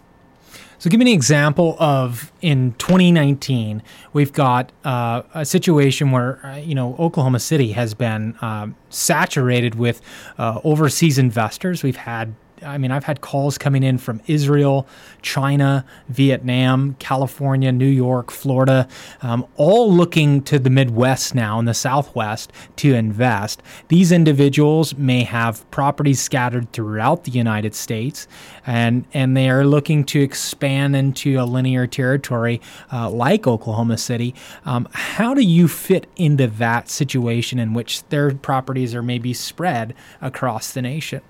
So, 0.84 0.90
give 0.90 1.00
me 1.00 1.10
an 1.10 1.16
example 1.16 1.78
of 1.80 2.34
in 2.42 2.74
2019, 2.74 3.82
we've 4.12 4.34
got 4.34 4.74
uh, 4.84 5.22
a 5.34 5.46
situation 5.46 6.12
where, 6.12 6.46
uh, 6.46 6.58
you 6.58 6.76
know, 6.76 6.98
Oklahoma 7.00 7.40
City 7.40 7.72
has 7.72 7.94
been 7.94 8.36
uh, 8.42 8.68
saturated 8.90 9.76
with 9.76 10.02
uh, 10.38 10.60
overseas 10.66 11.18
investors. 11.18 11.84
We've 11.84 11.96
had 11.96 12.36
I 12.64 12.78
mean, 12.78 12.92
I've 12.92 13.04
had 13.04 13.22
calls 13.22 13.58
coming 13.58 13.84
in 13.84 13.98
from 13.98 14.22
Israel, 14.28 14.88
China, 15.22 15.86
Vietnam, 16.10 16.96
California, 17.00 17.72
New 17.72 17.86
York, 17.86 18.32
Florida, 18.32 18.88
um, 19.22 19.46
all 19.56 19.92
looking 19.92 20.42
to 20.44 20.60
the 20.60 20.70
Midwest 20.70 21.36
now 21.36 21.60
and 21.60 21.68
the 21.68 21.74
Southwest 21.74 22.52
to 22.78 22.94
invest. 22.94 23.62
These 23.88 24.12
individuals 24.12 24.96
may 24.96 25.24
have 25.24 25.70
properties 25.72 26.22
scattered 26.22 26.72
throughout 26.72 27.24
the 27.24 27.32
United 27.32 27.76
States, 27.76 28.28
and 28.66 29.06
and 29.14 29.36
they 29.36 29.50
are 29.50 29.66
looking 29.66 30.04
to 30.06 30.22
expand 30.22 30.96
into 30.96 31.40
a 31.40 31.46
linear 31.46 31.88
territory 31.88 32.62
uh, 32.92 33.10
like 33.10 33.48
Oklahoma 33.48 33.98
City. 33.98 34.34
Um, 34.66 34.88
how 34.94 35.34
do 35.34 35.42
you 35.42 35.68
fit 35.68 36.08
into 36.16 36.48
that 36.48 36.90
situation 36.90 37.60
in 37.60 37.74
which 37.74 38.08
their 38.10 38.34
properties 38.34 38.96
are 38.96 39.04
maybe 39.04 39.34
spread 39.34 39.94
across 40.22 40.74
the 40.74 40.82
nation? 40.82 41.22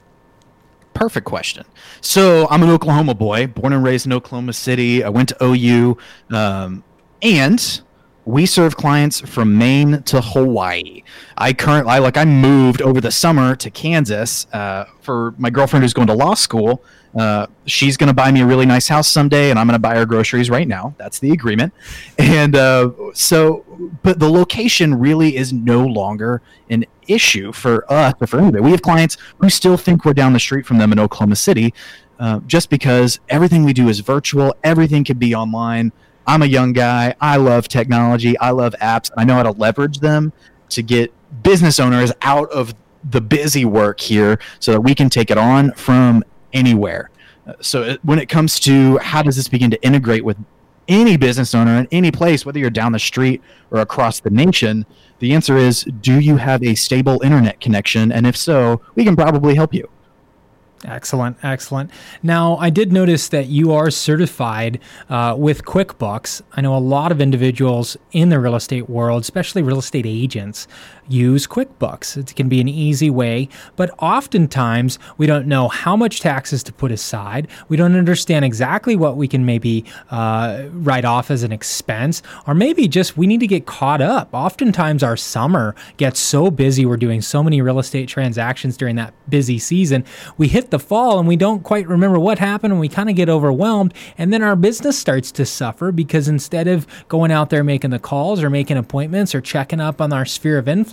Perfect 0.94 1.26
question. 1.26 1.66
So 2.02 2.48
I'm 2.50 2.64
an 2.64 2.70
Oklahoma 2.70 3.16
boy, 3.16 3.48
born 3.48 3.74
and 3.74 3.84
raised 3.84 4.06
in 4.06 4.14
Oklahoma 4.14 4.54
City. 4.54 5.04
I 5.04 5.10
went 5.10 5.30
to 5.30 5.44
OU, 5.44 5.98
um, 6.30 6.84
and 7.22 7.82
we 8.26 8.46
serve 8.46 8.78
clients 8.78 9.20
from 9.22 9.58
Maine 9.58 10.04
to 10.04 10.22
Hawaii. 10.22 11.04
I 11.38 11.54
currently, 11.54 12.00
like, 12.00 12.18
I 12.18 12.26
moved 12.26 12.82
over 12.82 13.02
the 13.02 13.12
summer 13.12 13.56
to 13.56 13.70
Kansas 13.70 14.48
uh, 14.54 14.86
for 15.02 15.34
my 15.38 15.50
girlfriend 15.50 15.84
who's 15.84 15.94
going 15.94 16.08
to 16.08 16.14
law 16.14 16.34
school. 16.34 16.84
Uh, 17.16 17.46
she's 17.66 17.96
going 17.96 18.08
to 18.08 18.14
buy 18.14 18.32
me 18.32 18.42
a 18.42 18.46
really 18.46 18.66
nice 18.66 18.88
house 18.88 19.08
someday, 19.08 19.50
and 19.50 19.60
I'm 19.60 19.68
going 19.68 19.76
to 19.76 19.80
buy 19.80 19.96
her 19.96 20.06
groceries 20.06 20.50
right 20.50 20.68
now. 20.68 20.96
That's 20.98 21.20
the 21.20 21.32
agreement. 21.32 21.74
And 22.34 22.56
uh, 22.56 22.92
so, 23.14 23.64
but 24.02 24.20
the 24.20 24.30
location 24.30 24.96
really 24.96 25.36
is 25.36 25.54
no 25.54 25.86
longer 25.86 26.42
an 26.70 26.86
issue 27.08 27.52
for 27.52 27.92
us 27.92 28.14
or 28.20 28.28
for 28.28 28.40
anybody. 28.40 28.64
We 28.64 28.72
have 28.72 28.82
clients 28.82 29.18
who 29.38 29.50
still 29.50 29.78
think 29.78 30.04
we're 30.04 30.14
down 30.14 30.34
the 30.34 30.40
street 30.40 30.66
from 30.66 30.78
them 30.78 30.92
in 30.92 31.00
Oklahoma 31.00 31.36
City, 31.36 31.74
uh, 32.20 32.40
just 32.48 32.70
because 32.70 33.20
everything 33.30 33.64
we 33.64 33.74
do 33.74 33.88
is 33.88 34.00
virtual, 34.00 34.56
everything 34.64 35.04
can 35.04 35.18
be 35.18 35.36
online. 35.36 35.92
I'm 36.26 36.42
a 36.42 36.48
young 36.48 36.74
guy. 36.74 37.14
I 37.22 37.38
love 37.38 37.68
technology. 37.68 38.38
I 38.40 38.52
love 38.52 38.74
apps. 38.82 39.12
I 39.18 39.26
know 39.26 39.36
how 39.36 39.44
to 39.44 39.52
leverage 39.52 40.00
them 40.00 40.34
to 40.70 40.82
get 40.82 41.14
business 41.44 41.80
owners 41.80 42.12
out 42.22 42.50
of 42.52 42.74
the 43.10 43.22
busy 43.22 43.66
work 43.66 44.00
here 44.00 44.40
so 44.60 44.72
that 44.72 44.82
we 44.82 44.96
can 44.96 45.10
take 45.10 45.30
it 45.30 45.38
on 45.38 45.72
from 45.74 46.24
anywhere. 46.54 47.10
Uh, 47.48 47.54
so 47.62 47.84
it, 47.84 48.00
when 48.04 48.20
it 48.20 48.30
comes 48.30 48.60
to 48.62 48.98
how 49.00 49.22
does 49.22 49.36
this 49.36 49.48
begin 49.48 49.72
to 49.72 49.84
integrate 49.84 50.24
with 50.24 50.38
any 50.88 51.18
business 51.18 51.56
owner 51.56 51.78
in 51.78 51.88
any 51.92 52.12
place, 52.12 52.46
whether 52.46 52.60
you're 52.60 52.70
down 52.70 52.92
the 52.92 53.00
street 53.00 53.42
or 53.72 53.80
across 53.80 54.20
the 54.20 54.30
nation, 54.30 54.86
the 55.20 55.34
answer 55.34 55.58
is 55.58 55.84
do 56.02 56.20
you 56.20 56.38
have 56.38 56.64
a 56.64 56.76
stable 56.76 57.22
internet 57.24 57.60
connection? 57.62 58.12
And 58.12 58.28
if 58.28 58.36
so, 58.36 58.82
we 58.96 59.04
can 59.04 59.16
probably 59.16 59.56
help 59.56 59.74
you. 59.74 59.90
Excellent, 60.86 61.38
excellent. 61.44 61.92
Now, 62.22 62.58
I 62.58 62.70
did 62.70 62.92
notice 62.92 63.30
that 63.30 63.48
you 63.48 63.72
are 63.72 63.90
certified 63.90 64.80
uh, 65.10 65.36
with 65.38 65.64
QuickBooks. 65.64 66.42
I 66.52 66.62
know 66.62 66.76
a 66.76 66.80
lot 66.80 67.12
of 67.12 67.22
individuals 67.22 67.96
in 68.12 68.30
the 68.30 68.40
real 68.40 68.56
estate 68.56 68.90
world, 68.90 69.22
especially 69.22 69.62
real 69.62 69.80
estate 69.80 70.06
agents, 70.06 70.68
use 71.08 71.48
QuickBooks. 71.48 72.18
It 72.18 72.36
can 72.36 72.50
be 72.50 72.62
an 72.62 72.68
easy 72.68 73.10
way, 73.10 73.50
but 73.76 73.92
oftentimes 74.00 75.00
we 75.18 75.28
don't 75.28 75.48
know 75.48 75.68
how 75.68 75.96
much 75.96 76.20
taxes 76.20 76.64
to 76.64 76.74
put 76.74 76.92
aside. 76.92 77.48
We 77.68 77.78
don't 77.78 77.96
understand 77.96 78.46
exactly 78.46 78.96
what 78.96 79.18
we 79.18 79.28
can 79.28 79.46
maybe 79.46 79.86
uh, 80.12 80.64
write 80.72 81.06
off 81.06 81.30
as 81.30 81.44
an 81.44 81.52
expense, 81.52 82.22
or 82.48 82.54
maybe 82.54 82.88
just 82.88 83.18
we 83.18 83.28
need 83.28 83.40
to 83.42 83.48
get 83.48 83.66
caught 83.66 84.02
up. 84.02 84.30
Oftentimes, 84.34 85.04
our 85.04 85.18
summer 85.18 85.76
gets 85.98 86.20
so 86.20 86.50
busy, 86.50 86.86
we're 86.86 86.98
doing 86.98 87.22
so 87.22 87.44
many 87.44 87.62
real 87.62 87.80
estate 87.80 88.08
transactions 88.08 88.78
during 88.78 88.96
that 88.96 89.14
busy 89.30 89.60
season. 89.60 90.06
We 90.38 90.48
hit 90.48 90.72
the 90.72 90.80
fall 90.80 91.20
and 91.20 91.28
we 91.28 91.36
don't 91.36 91.64
quite 91.64 91.88
remember 91.88 92.20
what 92.20 92.40
happened 92.40 92.74
and 92.74 92.80
we 92.80 92.90
kind 92.90 93.10
of 93.10 93.16
get 93.16 93.30
overwhelmed. 93.30 93.94
And 94.18 94.32
then 94.32 94.42
our 94.42 94.56
business 94.56 94.98
starts 94.98 95.32
to 95.34 95.46
suffer 95.46 95.92
because 95.92 96.28
instead 96.28 96.68
of 96.68 96.88
going 97.08 97.32
out 97.32 97.50
there 97.50 97.64
making 97.64 97.92
the 97.92 98.00
calls 98.00 98.42
or 98.42 98.50
making 98.50 98.78
appointments 98.78 99.36
or 99.36 99.42
checking 99.42 99.82
up 99.82 100.00
on 100.00 100.14
our 100.14 100.26
sphere 100.26 100.58
of 100.58 100.68
influence, 100.68 100.93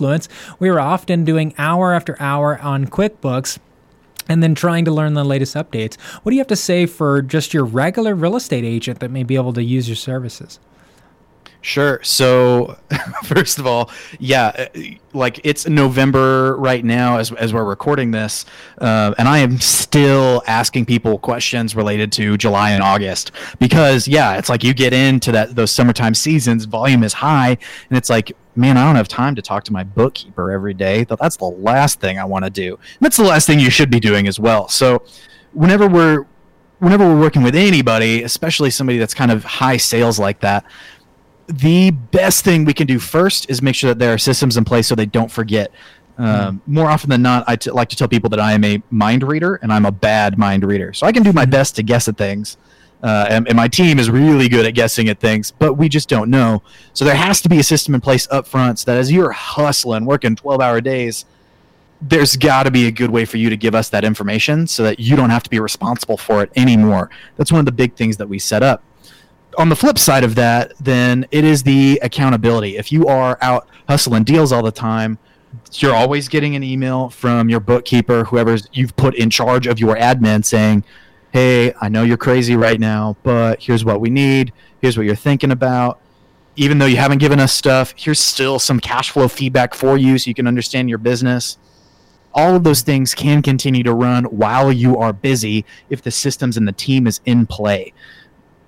we 0.59 0.69
were 0.69 0.79
often 0.79 1.23
doing 1.23 1.53
hour 1.57 1.93
after 1.93 2.15
hour 2.19 2.59
on 2.59 2.85
QuickBooks 2.85 3.59
and 4.27 4.41
then 4.41 4.55
trying 4.55 4.85
to 4.85 4.91
learn 4.91 5.13
the 5.13 5.23
latest 5.23 5.55
updates. 5.55 5.99
What 5.99 6.31
do 6.31 6.35
you 6.35 6.39
have 6.39 6.47
to 6.47 6.55
say 6.55 6.85
for 6.85 7.21
just 7.21 7.53
your 7.53 7.65
regular 7.65 8.15
real 8.15 8.35
estate 8.35 8.63
agent 8.63 8.99
that 8.99 9.11
may 9.11 9.23
be 9.23 9.35
able 9.35 9.53
to 9.53 9.63
use 9.63 9.87
your 9.87 9.95
services? 9.95 10.59
Sure. 11.63 11.99
So, 12.01 12.75
first 13.23 13.59
of 13.59 13.67
all, 13.67 13.91
yeah, 14.19 14.67
uh, 14.75 14.79
like 15.13 15.39
it's 15.43 15.67
November 15.67 16.55
right 16.57 16.83
now 16.83 17.17
as, 17.17 17.31
as 17.33 17.53
we're 17.53 17.63
recording 17.63 18.09
this, 18.09 18.45
uh, 18.79 19.13
and 19.19 19.27
I 19.27 19.39
am 19.39 19.59
still 19.59 20.41
asking 20.47 20.85
people 20.85 21.19
questions 21.19 21.75
related 21.75 22.11
to 22.13 22.35
July 22.35 22.71
and 22.71 22.81
August 22.81 23.31
because, 23.59 24.07
yeah, 24.07 24.37
it's 24.37 24.49
like 24.49 24.63
you 24.63 24.73
get 24.73 24.91
into 24.91 25.31
that 25.33 25.55
those 25.55 25.71
summertime 25.71 26.15
seasons, 26.15 26.65
volume 26.65 27.03
is 27.03 27.13
high, 27.13 27.57
and 27.89 27.97
it's 27.97 28.09
like, 28.09 28.31
man, 28.55 28.77
I 28.77 28.85
don't 28.85 28.95
have 28.95 29.07
time 29.07 29.35
to 29.35 29.41
talk 29.41 29.63
to 29.65 29.73
my 29.73 29.83
bookkeeper 29.83 30.51
every 30.51 30.73
day. 30.73 31.05
That's 31.05 31.37
the 31.37 31.45
last 31.45 31.99
thing 31.99 32.19
I 32.19 32.25
want 32.25 32.45
to 32.45 32.51
do. 32.51 32.75
And 32.75 32.99
that's 33.01 33.17
the 33.17 33.23
last 33.23 33.47
thing 33.47 33.59
you 33.59 33.69
should 33.69 33.89
be 33.89 33.99
doing 33.99 34.27
as 34.27 34.39
well. 34.39 34.67
So, 34.67 35.03
whenever 35.53 35.87
we're 35.87 36.25
whenever 36.79 37.07
we're 37.07 37.19
working 37.19 37.43
with 37.43 37.55
anybody, 37.55 38.23
especially 38.23 38.71
somebody 38.71 38.97
that's 38.97 39.13
kind 39.13 39.31
of 39.31 39.43
high 39.43 39.77
sales 39.77 40.17
like 40.17 40.39
that 40.41 40.65
the 41.51 41.91
best 41.91 42.45
thing 42.45 42.65
we 42.65 42.73
can 42.73 42.87
do 42.87 42.99
first 42.99 43.49
is 43.49 43.61
make 43.61 43.75
sure 43.75 43.89
that 43.89 43.99
there 43.99 44.13
are 44.13 44.17
systems 44.17 44.57
in 44.57 44.63
place 44.63 44.87
so 44.87 44.95
they 44.95 45.05
don't 45.05 45.31
forget. 45.31 45.71
Um, 46.17 46.57
mm. 46.57 46.61
More 46.67 46.89
often 46.89 47.09
than 47.09 47.21
not, 47.21 47.43
I 47.47 47.55
t- 47.55 47.71
like 47.71 47.89
to 47.89 47.95
tell 47.95 48.07
people 48.07 48.29
that 48.29 48.39
I 48.39 48.53
am 48.53 48.63
a 48.63 48.81
mind 48.89 49.23
reader 49.23 49.55
and 49.55 49.71
I'm 49.71 49.85
a 49.85 49.91
bad 49.91 50.37
mind 50.37 50.63
reader. 50.63 50.93
So 50.93 51.07
I 51.07 51.11
can 51.11 51.23
do 51.23 51.33
my 51.33 51.45
hmm. 51.45 51.51
best 51.51 51.75
to 51.77 51.83
guess 51.83 52.07
at 52.07 52.17
things. 52.17 52.57
Uh, 53.03 53.25
and, 53.29 53.47
and, 53.47 53.55
my 53.55 53.67
team 53.67 53.97
is 53.97 54.11
really 54.11 54.47
good 54.47 54.63
at 54.63 54.75
guessing 54.75 55.09
at 55.09 55.19
things, 55.19 55.49
but 55.49 55.73
we 55.73 55.89
just 55.89 56.07
don't 56.07 56.29
know. 56.29 56.61
So 56.93 57.03
there 57.03 57.15
has 57.15 57.41
to 57.41 57.49
be 57.49 57.57
a 57.57 57.63
system 57.63 57.95
in 57.95 58.01
place 58.01 58.27
up 58.29 58.45
front 58.45 58.77
so 58.77 58.91
that 58.91 58.99
as 58.99 59.11
you're 59.11 59.31
hustling, 59.31 60.05
working 60.05 60.35
12 60.35 60.61
hour 60.61 60.81
days, 60.81 61.25
there's 61.99 62.35
got 62.35 62.63
to 62.63 62.71
be 62.71 62.85
a 62.85 62.91
good 62.91 63.09
way 63.09 63.25
for 63.25 63.37
you 63.37 63.49
to 63.49 63.57
give 63.57 63.73
us 63.73 63.89
that 63.89 64.03
information 64.03 64.67
so 64.67 64.83
that 64.83 64.99
you 64.99 65.15
don't 65.15 65.31
have 65.31 65.41
to 65.43 65.49
be 65.49 65.59
responsible 65.59 66.15
for 66.15 66.43
it 66.43 66.51
anymore. 66.55 67.09
That's 67.37 67.51
one 67.51 67.57
of 67.57 67.65
the 67.65 67.71
big 67.71 67.95
things 67.95 68.17
that 68.17 68.27
we 68.27 68.37
set 68.37 68.61
up 68.61 68.83
on 69.57 69.69
the 69.69 69.75
flip 69.75 69.97
side 69.97 70.23
of 70.23 70.35
that, 70.35 70.73
then 70.79 71.25
it 71.31 71.43
is 71.43 71.63
the 71.63 71.99
accountability. 72.03 72.77
If 72.77 72.91
you 72.91 73.07
are 73.07 73.37
out 73.41 73.67
hustling 73.87 74.23
deals 74.23 74.51
all 74.51 74.63
the 74.63 74.71
time, 74.71 75.17
you're 75.73 75.93
always 75.93 76.27
getting 76.27 76.55
an 76.55 76.63
email 76.63 77.09
from 77.09 77.49
your 77.49 77.59
bookkeeper, 77.59 78.23
whoever 78.23 78.57
you've 78.71 78.95
put 78.95 79.15
in 79.15 79.29
charge 79.29 79.67
of 79.67 79.79
your 79.79 79.95
admin, 79.95 80.45
saying, 80.45 80.83
"Hey, 81.31 81.73
I 81.81 81.89
know 81.89 82.03
you're 82.03 82.17
crazy 82.17 82.55
right 82.55 82.79
now, 82.79 83.17
but 83.23 83.61
here's 83.61 83.85
what 83.85 84.01
we 84.01 84.09
need. 84.09 84.53
Here's 84.81 84.97
what 84.97 85.05
you're 85.05 85.15
thinking 85.15 85.51
about." 85.51 85.99
Even 86.57 86.79
though 86.79 86.85
you 86.85 86.97
haven't 86.97 87.19
given 87.19 87.39
us 87.39 87.53
stuff, 87.53 87.93
here's 87.95 88.19
still 88.19 88.59
some 88.59 88.79
cash 88.79 89.09
flow 89.11 89.29
feedback 89.29 89.73
for 89.73 89.97
you 89.97 90.17
so 90.17 90.27
you 90.27 90.33
can 90.33 90.47
understand 90.47 90.89
your 90.89 90.97
business. 90.97 91.57
All 92.33 92.55
of 92.55 92.63
those 92.65 92.81
things 92.81 93.15
can 93.15 93.41
continue 93.41 93.83
to 93.83 93.93
run 93.93 94.25
while 94.25 94.71
you 94.71 94.97
are 94.97 95.13
busy 95.13 95.65
if 95.89 96.01
the 96.01 96.11
systems 96.11 96.57
and 96.57 96.67
the 96.67 96.73
team 96.73 97.07
is 97.07 97.21
in 97.25 97.45
play 97.45 97.93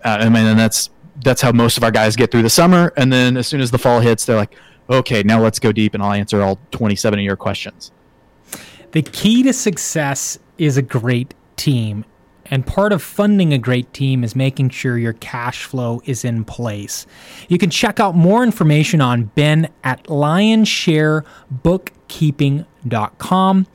uh, 0.03 0.17
I 0.21 0.29
mean, 0.29 0.45
and 0.45 0.59
that's 0.59 0.89
that's 1.23 1.41
how 1.41 1.51
most 1.51 1.77
of 1.77 1.83
our 1.83 1.91
guys 1.91 2.15
get 2.15 2.31
through 2.31 2.41
the 2.41 2.49
summer. 2.49 2.91
And 2.97 3.11
then 3.13 3.37
as 3.37 3.47
soon 3.47 3.61
as 3.61 3.71
the 3.71 3.77
fall 3.77 3.99
hits, 3.99 4.25
they're 4.25 4.35
like, 4.35 4.55
okay, 4.89 5.23
now 5.23 5.41
let's 5.41 5.59
go 5.59 5.71
deep, 5.71 5.93
and 5.93 6.03
I'll 6.03 6.13
answer 6.13 6.41
all 6.41 6.59
27 6.71 7.19
of 7.19 7.23
your 7.23 7.35
questions. 7.35 7.91
The 8.91 9.01
key 9.01 9.43
to 9.43 9.53
success 9.53 10.39
is 10.57 10.77
a 10.77 10.81
great 10.81 11.33
team. 11.55 12.05
And 12.45 12.65
part 12.65 12.91
of 12.91 13.01
funding 13.01 13.53
a 13.53 13.57
great 13.57 13.93
team 13.93 14.23
is 14.23 14.35
making 14.35 14.69
sure 14.69 14.97
your 14.97 15.13
cash 15.13 15.63
flow 15.63 16.01
is 16.05 16.25
in 16.25 16.43
place. 16.43 17.05
You 17.47 17.57
can 17.57 17.69
check 17.69 17.99
out 17.99 18.15
more 18.15 18.43
information 18.43 19.01
on 19.01 19.31
Ben 19.35 19.69
at 19.83 20.09
lionsharebookkeeping.com. 22.83 23.67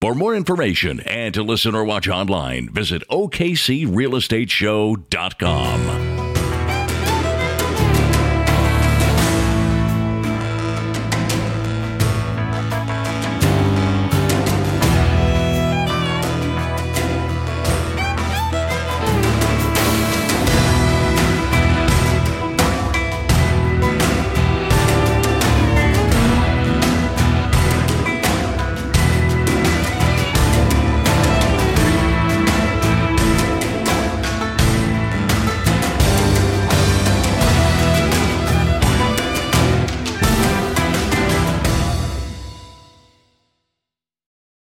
For 0.00 0.16
more 0.16 0.34
information 0.34 0.98
and 1.00 1.34
to 1.34 1.42
listen 1.44 1.76
or 1.76 1.84
watch 1.84 2.08
online, 2.08 2.70
visit 2.70 3.04
OKCRealEstateShow.com. 3.08 6.01